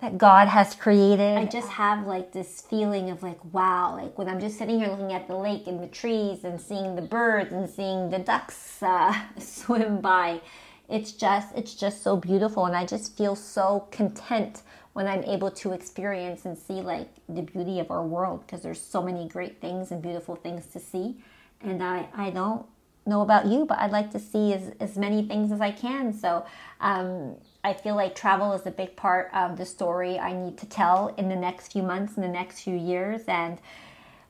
that 0.00 0.18
God 0.18 0.48
has 0.48 0.74
created. 0.74 1.38
I 1.38 1.46
just 1.46 1.68
have 1.68 2.06
like 2.06 2.32
this 2.32 2.60
feeling 2.60 3.10
of 3.10 3.22
like, 3.22 3.38
wow, 3.54 3.94
like 3.96 4.18
when 4.18 4.28
I'm 4.28 4.40
just 4.40 4.58
sitting 4.58 4.78
here 4.80 4.88
looking 4.88 5.12
at 5.12 5.26
the 5.26 5.36
lake 5.36 5.66
and 5.66 5.82
the 5.82 5.86
trees 5.86 6.44
and 6.44 6.60
seeing 6.60 6.96
the 6.96 7.02
birds 7.02 7.52
and 7.52 7.70
seeing 7.70 8.10
the 8.10 8.18
ducks 8.18 8.82
uh, 8.82 9.14
swim 9.38 10.00
by. 10.00 10.40
It's 10.88 11.12
just, 11.12 11.54
it's 11.56 11.74
just 11.74 12.02
so 12.02 12.16
beautiful. 12.16 12.66
And 12.66 12.76
I 12.76 12.84
just 12.84 13.16
feel 13.16 13.36
so 13.36 13.88
content 13.90 14.62
when 14.96 15.06
I'm 15.06 15.22
able 15.24 15.50
to 15.50 15.72
experience 15.72 16.46
and 16.46 16.56
see 16.56 16.80
like 16.80 17.10
the 17.28 17.42
beauty 17.42 17.80
of 17.80 17.90
our 17.90 18.02
world 18.02 18.46
because 18.46 18.62
there's 18.62 18.80
so 18.80 19.02
many 19.02 19.28
great 19.28 19.60
things 19.60 19.90
and 19.90 20.00
beautiful 20.00 20.36
things 20.36 20.64
to 20.68 20.80
see. 20.80 21.18
And 21.60 21.82
I, 21.82 22.08
I 22.16 22.30
don't 22.30 22.64
know 23.04 23.20
about 23.20 23.44
you, 23.44 23.66
but 23.66 23.78
I'd 23.78 23.90
like 23.90 24.10
to 24.12 24.18
see 24.18 24.54
as, 24.54 24.72
as 24.80 24.96
many 24.96 25.22
things 25.28 25.52
as 25.52 25.60
I 25.60 25.70
can. 25.70 26.14
So 26.14 26.46
um, 26.80 27.36
I 27.62 27.74
feel 27.74 27.94
like 27.94 28.14
travel 28.14 28.54
is 28.54 28.64
a 28.64 28.70
big 28.70 28.96
part 28.96 29.28
of 29.34 29.58
the 29.58 29.66
story 29.66 30.18
I 30.18 30.32
need 30.32 30.56
to 30.56 30.66
tell 30.66 31.14
in 31.18 31.28
the 31.28 31.36
next 31.36 31.72
few 31.72 31.82
months, 31.82 32.16
in 32.16 32.22
the 32.22 32.28
next 32.28 32.62
few 32.62 32.74
years. 32.74 33.20
And 33.28 33.58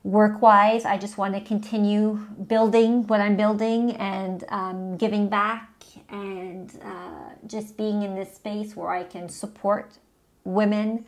work 0.02 0.42
wise, 0.42 0.85
I 0.85 0.98
just 0.98 1.16
want 1.16 1.35
to 1.35 1.40
continue 1.42 2.14
building 2.48 3.07
what 3.07 3.20
I'm 3.20 3.37
building 3.37 3.92
and 3.92 4.42
um, 4.48 4.96
giving 4.96 5.29
back 5.29 5.70
and 6.09 6.76
uh, 6.85 7.37
just 7.46 7.76
being 7.76 8.02
in 8.02 8.16
this 8.16 8.35
space 8.35 8.74
where 8.74 8.90
I 8.90 9.05
can 9.05 9.29
support 9.29 9.98
women 10.46 11.04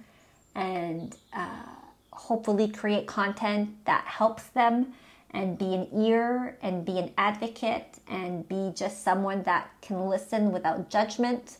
and 0.54 1.16
uh, 1.32 1.64
hopefully 2.12 2.68
create 2.68 3.06
content 3.06 3.70
that 3.86 4.04
helps 4.04 4.44
them 4.48 4.92
and 5.30 5.58
be 5.58 5.74
an 5.74 5.88
ear 5.94 6.56
and 6.62 6.84
be 6.84 6.98
an 6.98 7.12
advocate 7.16 7.98
and 8.08 8.48
be 8.48 8.72
just 8.74 9.04
someone 9.04 9.42
that 9.44 9.70
can 9.80 10.08
listen 10.08 10.50
without 10.50 10.90
judgment. 10.90 11.58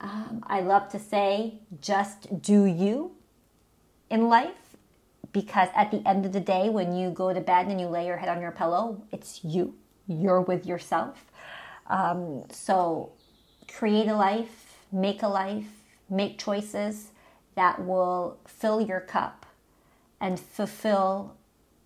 Um, 0.00 0.44
I 0.46 0.60
love 0.60 0.88
to 0.90 0.98
say, 0.98 1.54
just 1.80 2.40
do 2.42 2.64
you 2.64 3.12
in 4.10 4.28
life 4.28 4.76
because 5.32 5.68
at 5.74 5.90
the 5.90 6.06
end 6.06 6.26
of 6.26 6.32
the 6.32 6.40
day, 6.40 6.68
when 6.68 6.94
you 6.94 7.10
go 7.10 7.32
to 7.32 7.40
bed 7.40 7.66
and 7.66 7.80
you 7.80 7.86
lay 7.86 8.06
your 8.06 8.16
head 8.16 8.28
on 8.28 8.40
your 8.40 8.50
pillow, 8.50 9.02
it's 9.12 9.44
you. 9.44 9.74
You're 10.06 10.40
with 10.40 10.66
yourself. 10.66 11.24
Um, 11.86 12.44
so 12.50 13.12
create 13.72 14.08
a 14.08 14.16
life, 14.16 14.78
make 14.92 15.22
a 15.22 15.28
life, 15.28 15.79
make 16.10 16.38
choices 16.38 17.12
that 17.54 17.84
will 17.84 18.38
fill 18.46 18.80
your 18.80 19.00
cup 19.00 19.46
and 20.20 20.38
fulfill 20.38 21.36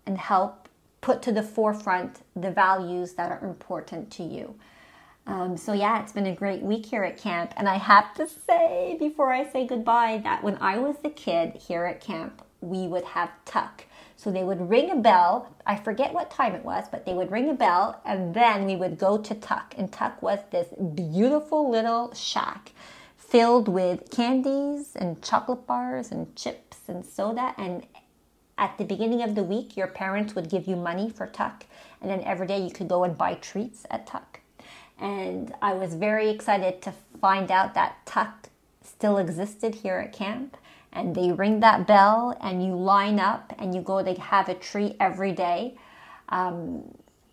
and 0.05 0.17
help 0.17 0.69
put 1.01 1.21
to 1.21 1.31
the 1.31 1.43
forefront 1.43 2.21
the 2.35 2.51
values 2.51 3.13
that 3.13 3.31
are 3.31 3.47
important 3.47 4.11
to 4.11 4.23
you. 4.23 4.55
Um, 5.27 5.57
so, 5.57 5.73
yeah, 5.73 6.01
it's 6.01 6.11
been 6.11 6.27
a 6.27 6.35
great 6.35 6.61
week 6.61 6.85
here 6.85 7.03
at 7.03 7.17
camp. 7.17 7.53
And 7.57 7.67
I 7.67 7.77
have 7.77 8.13
to 8.15 8.27
say, 8.27 8.95
before 8.99 9.31
I 9.33 9.43
say 9.43 9.65
goodbye, 9.65 10.21
that 10.23 10.43
when 10.43 10.57
I 10.61 10.77
was 10.77 10.97
a 11.03 11.09
kid 11.09 11.55
here 11.55 11.85
at 11.85 11.99
camp, 11.99 12.43
we 12.61 12.87
would 12.87 13.03
have 13.03 13.31
tuck. 13.45 13.85
So 14.17 14.31
they 14.31 14.43
would 14.43 14.69
ring 14.69 14.91
a 14.91 14.95
bell. 14.95 15.53
I 15.65 15.75
forget 15.75 16.13
what 16.13 16.31
time 16.31 16.53
it 16.53 16.63
was, 16.63 16.85
but 16.89 17.05
they 17.05 17.13
would 17.13 17.31
ring 17.31 17.49
a 17.49 17.53
bell 17.53 18.01
and 18.05 18.33
then 18.33 18.65
we 18.65 18.75
would 18.75 18.97
go 18.97 19.17
to 19.17 19.35
Tuck. 19.35 19.75
And 19.77 19.91
Tuck 19.91 20.21
was 20.21 20.39
this 20.51 20.67
beautiful 20.95 21.69
little 21.69 22.13
shack 22.13 22.71
filled 23.35 23.67
with 23.67 24.09
candies 24.11 24.95
and 24.95 25.21
chocolate 25.21 25.67
bars 25.67 26.09
and 26.09 26.33
chips 26.37 26.77
and 26.87 27.05
soda. 27.05 27.53
And 27.57 27.85
at 28.57 28.77
the 28.77 28.85
beginning 28.85 29.21
of 29.23 29.35
the 29.35 29.43
week, 29.43 29.75
your 29.75 29.87
parents 29.87 30.35
would 30.35 30.49
give 30.49 30.67
you 30.67 30.77
money 30.77 31.09
for 31.09 31.27
Tuck. 31.27 31.65
And 31.99 32.09
then 32.09 32.21
every 32.21 32.47
day 32.47 32.63
you 32.63 32.71
could 32.71 32.87
go 32.87 33.03
and 33.03 33.17
buy 33.17 33.33
treats 33.33 33.85
at 33.91 34.07
Tuck. 34.07 34.39
And 34.97 35.53
I 35.61 35.73
was 35.73 35.95
very 35.95 36.29
excited 36.29 36.81
to 36.83 36.93
find 37.19 37.51
out 37.51 37.73
that 37.73 38.05
Tuck 38.05 38.47
still 38.81 39.17
existed 39.17 39.75
here 39.75 39.97
at 39.97 40.13
camp. 40.13 40.55
And 40.93 41.13
they 41.13 41.33
ring 41.33 41.59
that 41.59 41.85
bell 41.85 42.37
and 42.39 42.65
you 42.65 42.73
line 42.73 43.19
up 43.19 43.51
and 43.59 43.75
you 43.75 43.81
go 43.81 44.01
to 44.01 44.13
have 44.13 44.47
a 44.47 44.53
treat 44.53 44.95
every 44.97 45.33
day. 45.33 45.75
Um, 46.29 46.83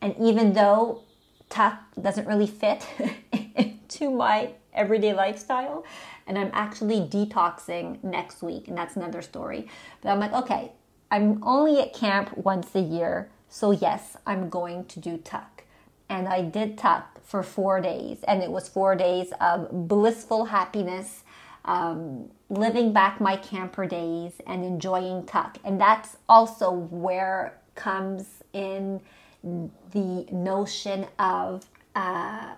and 0.01 0.17
even 0.19 0.53
though 0.53 1.03
Tuck 1.49 1.79
doesn't 2.01 2.27
really 2.27 2.49
fit 2.49 2.89
into 3.55 4.11
my 4.11 4.55
everyday 4.75 5.13
lifestyle. 5.13 5.85
And 6.27 6.39
I'm 6.39 6.51
actually 6.53 7.01
detoxing 7.01 8.03
next 8.03 8.43
week, 8.43 8.69
and 8.69 8.77
that's 8.77 8.97
another 8.97 9.23
story. 9.23 9.69
But 10.01 10.11
I'm 10.11 10.21
like, 10.21 10.33
okay, 10.33 10.73
I'm 11.11 11.43
only 11.45 11.81
at 11.81 11.93
camp 11.93 12.37
once 12.37 12.75
a 12.75 12.81
year, 12.81 13.29
so 13.49 13.71
yes, 13.71 14.17
I'm 14.27 14.49
going 14.49 14.87
to 14.87 15.01
do 15.01 15.19
tuck. 15.19 15.65
And 16.09 16.29
I 16.29 16.43
did 16.43 16.79
tuck 16.79 17.23
for 17.23 17.43
four 17.43 17.81
days, 17.81 18.19
and 18.27 18.43
it 18.43 18.51
was 18.51 18.69
four 18.69 18.95
days 18.95 19.33
of 19.41 19.69
blissful 19.89 20.47
happiness, 20.47 21.25
um, 21.65 22.31
living 22.51 22.93
back 22.93 23.21
my 23.21 23.37
camper 23.37 23.87
days 23.87 24.33
and 24.47 24.65
enjoying 24.65 25.27
tuck. 25.27 25.59
And 25.65 25.81
that's 25.81 26.17
also 26.29 26.71
where 26.71 27.59
comes 27.75 28.43
in 28.53 29.01
the 29.43 30.27
notion 30.31 31.07
of 31.19 31.67
uh, 31.95 32.55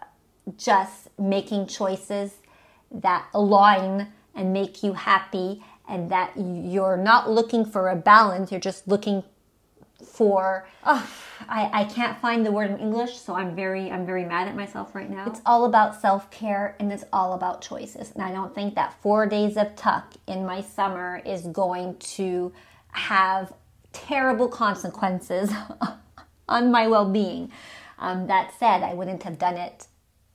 just 0.56 1.08
making 1.18 1.66
choices 1.66 2.34
that 2.90 3.26
align 3.34 4.12
and 4.34 4.52
make 4.52 4.82
you 4.82 4.94
happy 4.94 5.62
and 5.88 6.10
that 6.10 6.32
you're 6.36 6.96
not 6.96 7.30
looking 7.30 7.64
for 7.64 7.88
a 7.88 7.96
balance, 7.96 8.50
you're 8.50 8.60
just 8.60 8.88
looking 8.88 9.22
for 10.04 10.66
oh, 10.84 11.08
I, 11.48 11.82
I 11.82 11.84
can't 11.84 12.18
find 12.20 12.44
the 12.44 12.52
word 12.52 12.70
in 12.70 12.78
English, 12.78 13.16
so 13.16 13.34
I'm 13.34 13.54
very 13.54 13.90
I'm 13.90 14.06
very 14.06 14.24
mad 14.24 14.48
at 14.48 14.56
myself 14.56 14.94
right 14.94 15.08
now. 15.08 15.24
It's 15.26 15.40
all 15.46 15.64
about 15.64 16.00
self-care 16.00 16.76
and 16.78 16.92
it's 16.92 17.04
all 17.12 17.32
about 17.34 17.60
choices. 17.60 18.12
And 18.12 18.22
I 18.22 18.32
don't 18.32 18.54
think 18.54 18.74
that 18.74 18.94
4 19.02 19.26
days 19.26 19.56
of 19.56 19.74
tuck 19.76 20.14
in 20.26 20.44
my 20.44 20.60
summer 20.60 21.22
is 21.24 21.46
going 21.46 21.96
to 21.98 22.52
have 22.92 23.52
terrible 23.92 24.48
consequences 24.48 25.50
on 26.48 26.70
my 26.70 26.86
well-being. 26.86 27.50
Um, 27.98 28.26
that 28.26 28.52
said, 28.58 28.82
I 28.82 28.92
wouldn't 28.92 29.22
have 29.22 29.38
done 29.38 29.56
it 29.56 29.86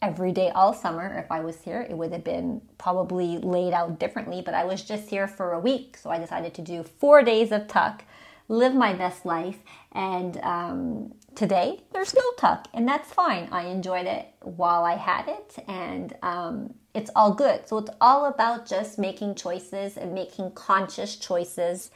every 0.01 0.31
day 0.31 0.49
all 0.49 0.73
summer 0.73 1.17
if 1.17 1.31
I 1.31 1.41
was 1.41 1.61
here. 1.61 1.85
It 1.89 1.97
would 1.97 2.11
have 2.11 2.23
been 2.23 2.61
probably 2.77 3.37
laid 3.37 3.73
out 3.73 3.99
differently, 3.99 4.41
but 4.41 4.53
I 4.53 4.63
was 4.63 4.83
just 4.83 5.09
here 5.09 5.27
for 5.27 5.53
a 5.53 5.59
week, 5.59 5.97
so 5.97 6.09
I 6.09 6.19
decided 6.19 6.53
to 6.55 6.61
do 6.61 6.83
four 6.83 7.21
days 7.21 7.51
of 7.51 7.67
tuck, 7.67 8.03
live 8.47 8.73
my 8.73 8.93
best 8.93 9.25
life, 9.25 9.59
and 9.91 10.37
um, 10.37 11.13
today 11.35 11.81
there's 11.91 12.13
no 12.13 12.23
tuck, 12.37 12.67
and 12.73 12.87
that's 12.87 13.11
fine. 13.13 13.49
I 13.51 13.65
enjoyed 13.65 14.05
it 14.05 14.27
while 14.41 14.85
I 14.85 14.95
had 14.95 15.27
it, 15.27 15.63
and 15.67 16.15
um, 16.23 16.73
it's 16.93 17.11
all 17.15 17.33
good. 17.33 17.67
So 17.67 17.77
it's 17.79 17.91
all 17.99 18.25
about 18.25 18.67
just 18.67 18.97
making 18.97 19.35
choices 19.35 19.97
and 19.97 20.13
making 20.13 20.51
conscious 20.51 21.17
choices 21.17 21.91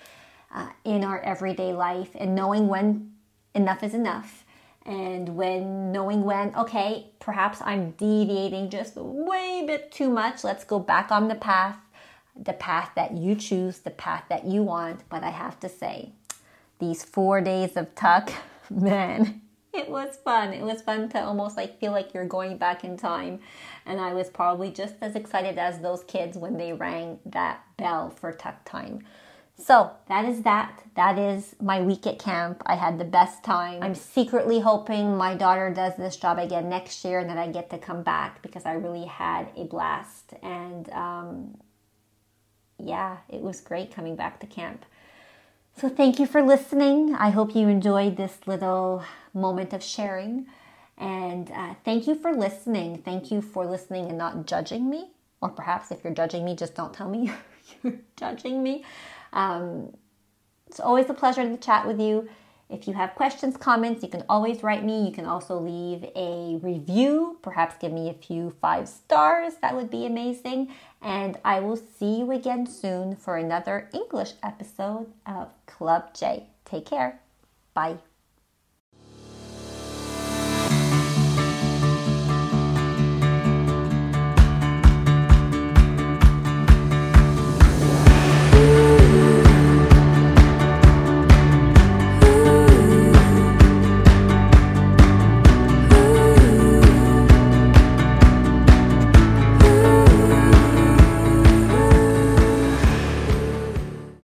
uh, 0.53 0.69
in 0.83 1.03
our 1.03 1.19
everyday 1.21 1.73
life 1.73 2.11
and 2.15 2.35
knowing 2.35 2.67
when 2.67 3.11
enough 3.55 3.81
is 3.81 3.93
enough 3.93 4.45
and 4.85 5.35
when 5.35 5.91
knowing 5.91 6.23
when 6.23 6.53
okay 6.55 7.07
perhaps 7.19 7.61
i'm 7.63 7.91
deviating 7.91 8.69
just 8.69 8.95
way 8.95 9.63
bit 9.65 9.91
too 9.91 10.09
much 10.09 10.43
let's 10.43 10.63
go 10.63 10.77
back 10.77 11.11
on 11.11 11.27
the 11.27 11.35
path 11.35 11.77
the 12.35 12.53
path 12.53 12.91
that 12.95 13.15
you 13.15 13.35
choose 13.35 13.79
the 13.79 13.91
path 13.91 14.25
that 14.29 14.45
you 14.45 14.63
want. 14.63 15.07
But 15.09 15.23
i 15.23 15.29
have 15.29 15.59
to 15.61 15.69
say 15.69 16.11
these 16.79 17.03
four 17.03 17.41
days 17.41 17.77
of 17.77 17.93
tuck 17.95 18.31
man 18.69 19.41
it 19.75 19.89
was 19.89 20.19
fun. 20.23 20.53
It 20.53 20.61
was 20.61 20.83
fun 20.83 21.09
to 21.09 21.23
almost 21.23 21.57
like 21.57 21.79
feel 21.79 21.91
like 21.91 22.13
you're 22.13 22.27
going 22.27 22.59
back 22.59 22.83
in 22.83 22.95
time. 22.95 23.39
And 23.87 23.99
i 23.99 24.13
was 24.13 24.29
probably 24.29 24.69
just 24.69 24.95
as 25.01 25.15
excited 25.15 25.57
as 25.57 25.79
those 25.79 26.03
kids 26.03 26.37
when 26.37 26.57
they 26.57 26.73
rang 26.73 27.19
that 27.25 27.63
bell 27.77 28.11
for 28.11 28.31
tuck 28.31 28.63
time 28.65 29.03
so 29.57 29.91
that 30.07 30.25
is 30.25 30.41
that. 30.41 30.83
That 30.95 31.17
is 31.17 31.55
my 31.61 31.81
week 31.81 32.05
at 32.05 32.19
camp. 32.19 32.61
I 32.65 32.75
had 32.75 32.99
the 32.99 33.05
best 33.05 33.43
time. 33.43 33.81
I'm 33.81 33.95
secretly 33.95 34.59
hoping 34.59 35.15
my 35.17 35.35
daughter 35.35 35.71
does 35.73 35.95
this 35.95 36.17
job 36.17 36.37
again 36.37 36.69
next 36.69 37.03
year 37.05 37.19
and 37.19 37.29
that 37.29 37.37
I 37.37 37.47
get 37.47 37.69
to 37.71 37.77
come 37.77 38.03
back 38.03 38.41
because 38.41 38.65
I 38.65 38.73
really 38.73 39.05
had 39.05 39.47
a 39.55 39.63
blast. 39.63 40.33
And 40.41 40.89
um, 40.91 41.57
yeah, 42.77 43.17
it 43.29 43.41
was 43.41 43.61
great 43.61 43.93
coming 43.93 44.15
back 44.15 44.39
to 44.41 44.47
camp. 44.47 44.85
So 45.77 45.89
thank 45.89 46.19
you 46.19 46.27
for 46.27 46.43
listening. 46.43 47.15
I 47.15 47.31
hope 47.31 47.55
you 47.55 47.67
enjoyed 47.67 48.17
this 48.17 48.37
little 48.45 49.03
moment 49.33 49.73
of 49.73 49.81
sharing. 49.81 50.45
And 50.97 51.49
uh, 51.51 51.73
thank 51.83 52.07
you 52.07 52.13
for 52.15 52.31
listening. 52.31 52.99
Thank 52.99 53.31
you 53.31 53.41
for 53.41 53.65
listening 53.65 54.09
and 54.09 54.17
not 54.17 54.45
judging 54.45 54.89
me. 54.89 55.11
Or 55.41 55.49
perhaps 55.49 55.91
if 55.91 56.03
you're 56.03 56.13
judging 56.13 56.45
me, 56.45 56.55
just 56.55 56.75
don't 56.75 56.93
tell 56.93 57.09
me 57.09 57.31
you're 57.83 57.99
judging 58.15 58.61
me. 58.61 58.83
Um, 59.33 59.93
it's 60.67 60.79
always 60.79 61.09
a 61.09 61.13
pleasure 61.13 61.43
to 61.43 61.57
chat 61.57 61.85
with 61.85 61.99
you. 61.99 62.29
If 62.69 62.87
you 62.87 62.93
have 62.93 63.13
questions, 63.13 63.55
comments, 63.57 64.01
you 64.01 64.09
can 64.09 64.23
always 64.27 64.63
write 64.63 64.83
me. 64.83 65.05
You 65.05 65.11
can 65.11 65.25
also 65.25 65.59
leave 65.59 66.05
a 66.15 66.57
review, 66.63 67.37
perhaps 67.43 67.75
give 67.79 67.91
me 67.91 68.09
a 68.09 68.13
few 68.13 68.55
five 68.61 68.89
stars. 68.89 69.53
That 69.61 69.75
would 69.75 69.91
be 69.91 70.05
amazing. 70.05 70.73
And 71.01 71.37
I 71.45 71.59
will 71.59 71.77
see 71.77 72.19
you 72.19 72.31
again 72.31 72.65
soon 72.65 73.15
for 73.15 73.37
another 73.37 73.89
English 73.93 74.33
episode 74.41 75.11
of 75.25 75.53
Club 75.67 76.13
J. 76.15 76.47
Take 76.65 76.85
care. 76.85 77.19
Bye. 77.75 78.12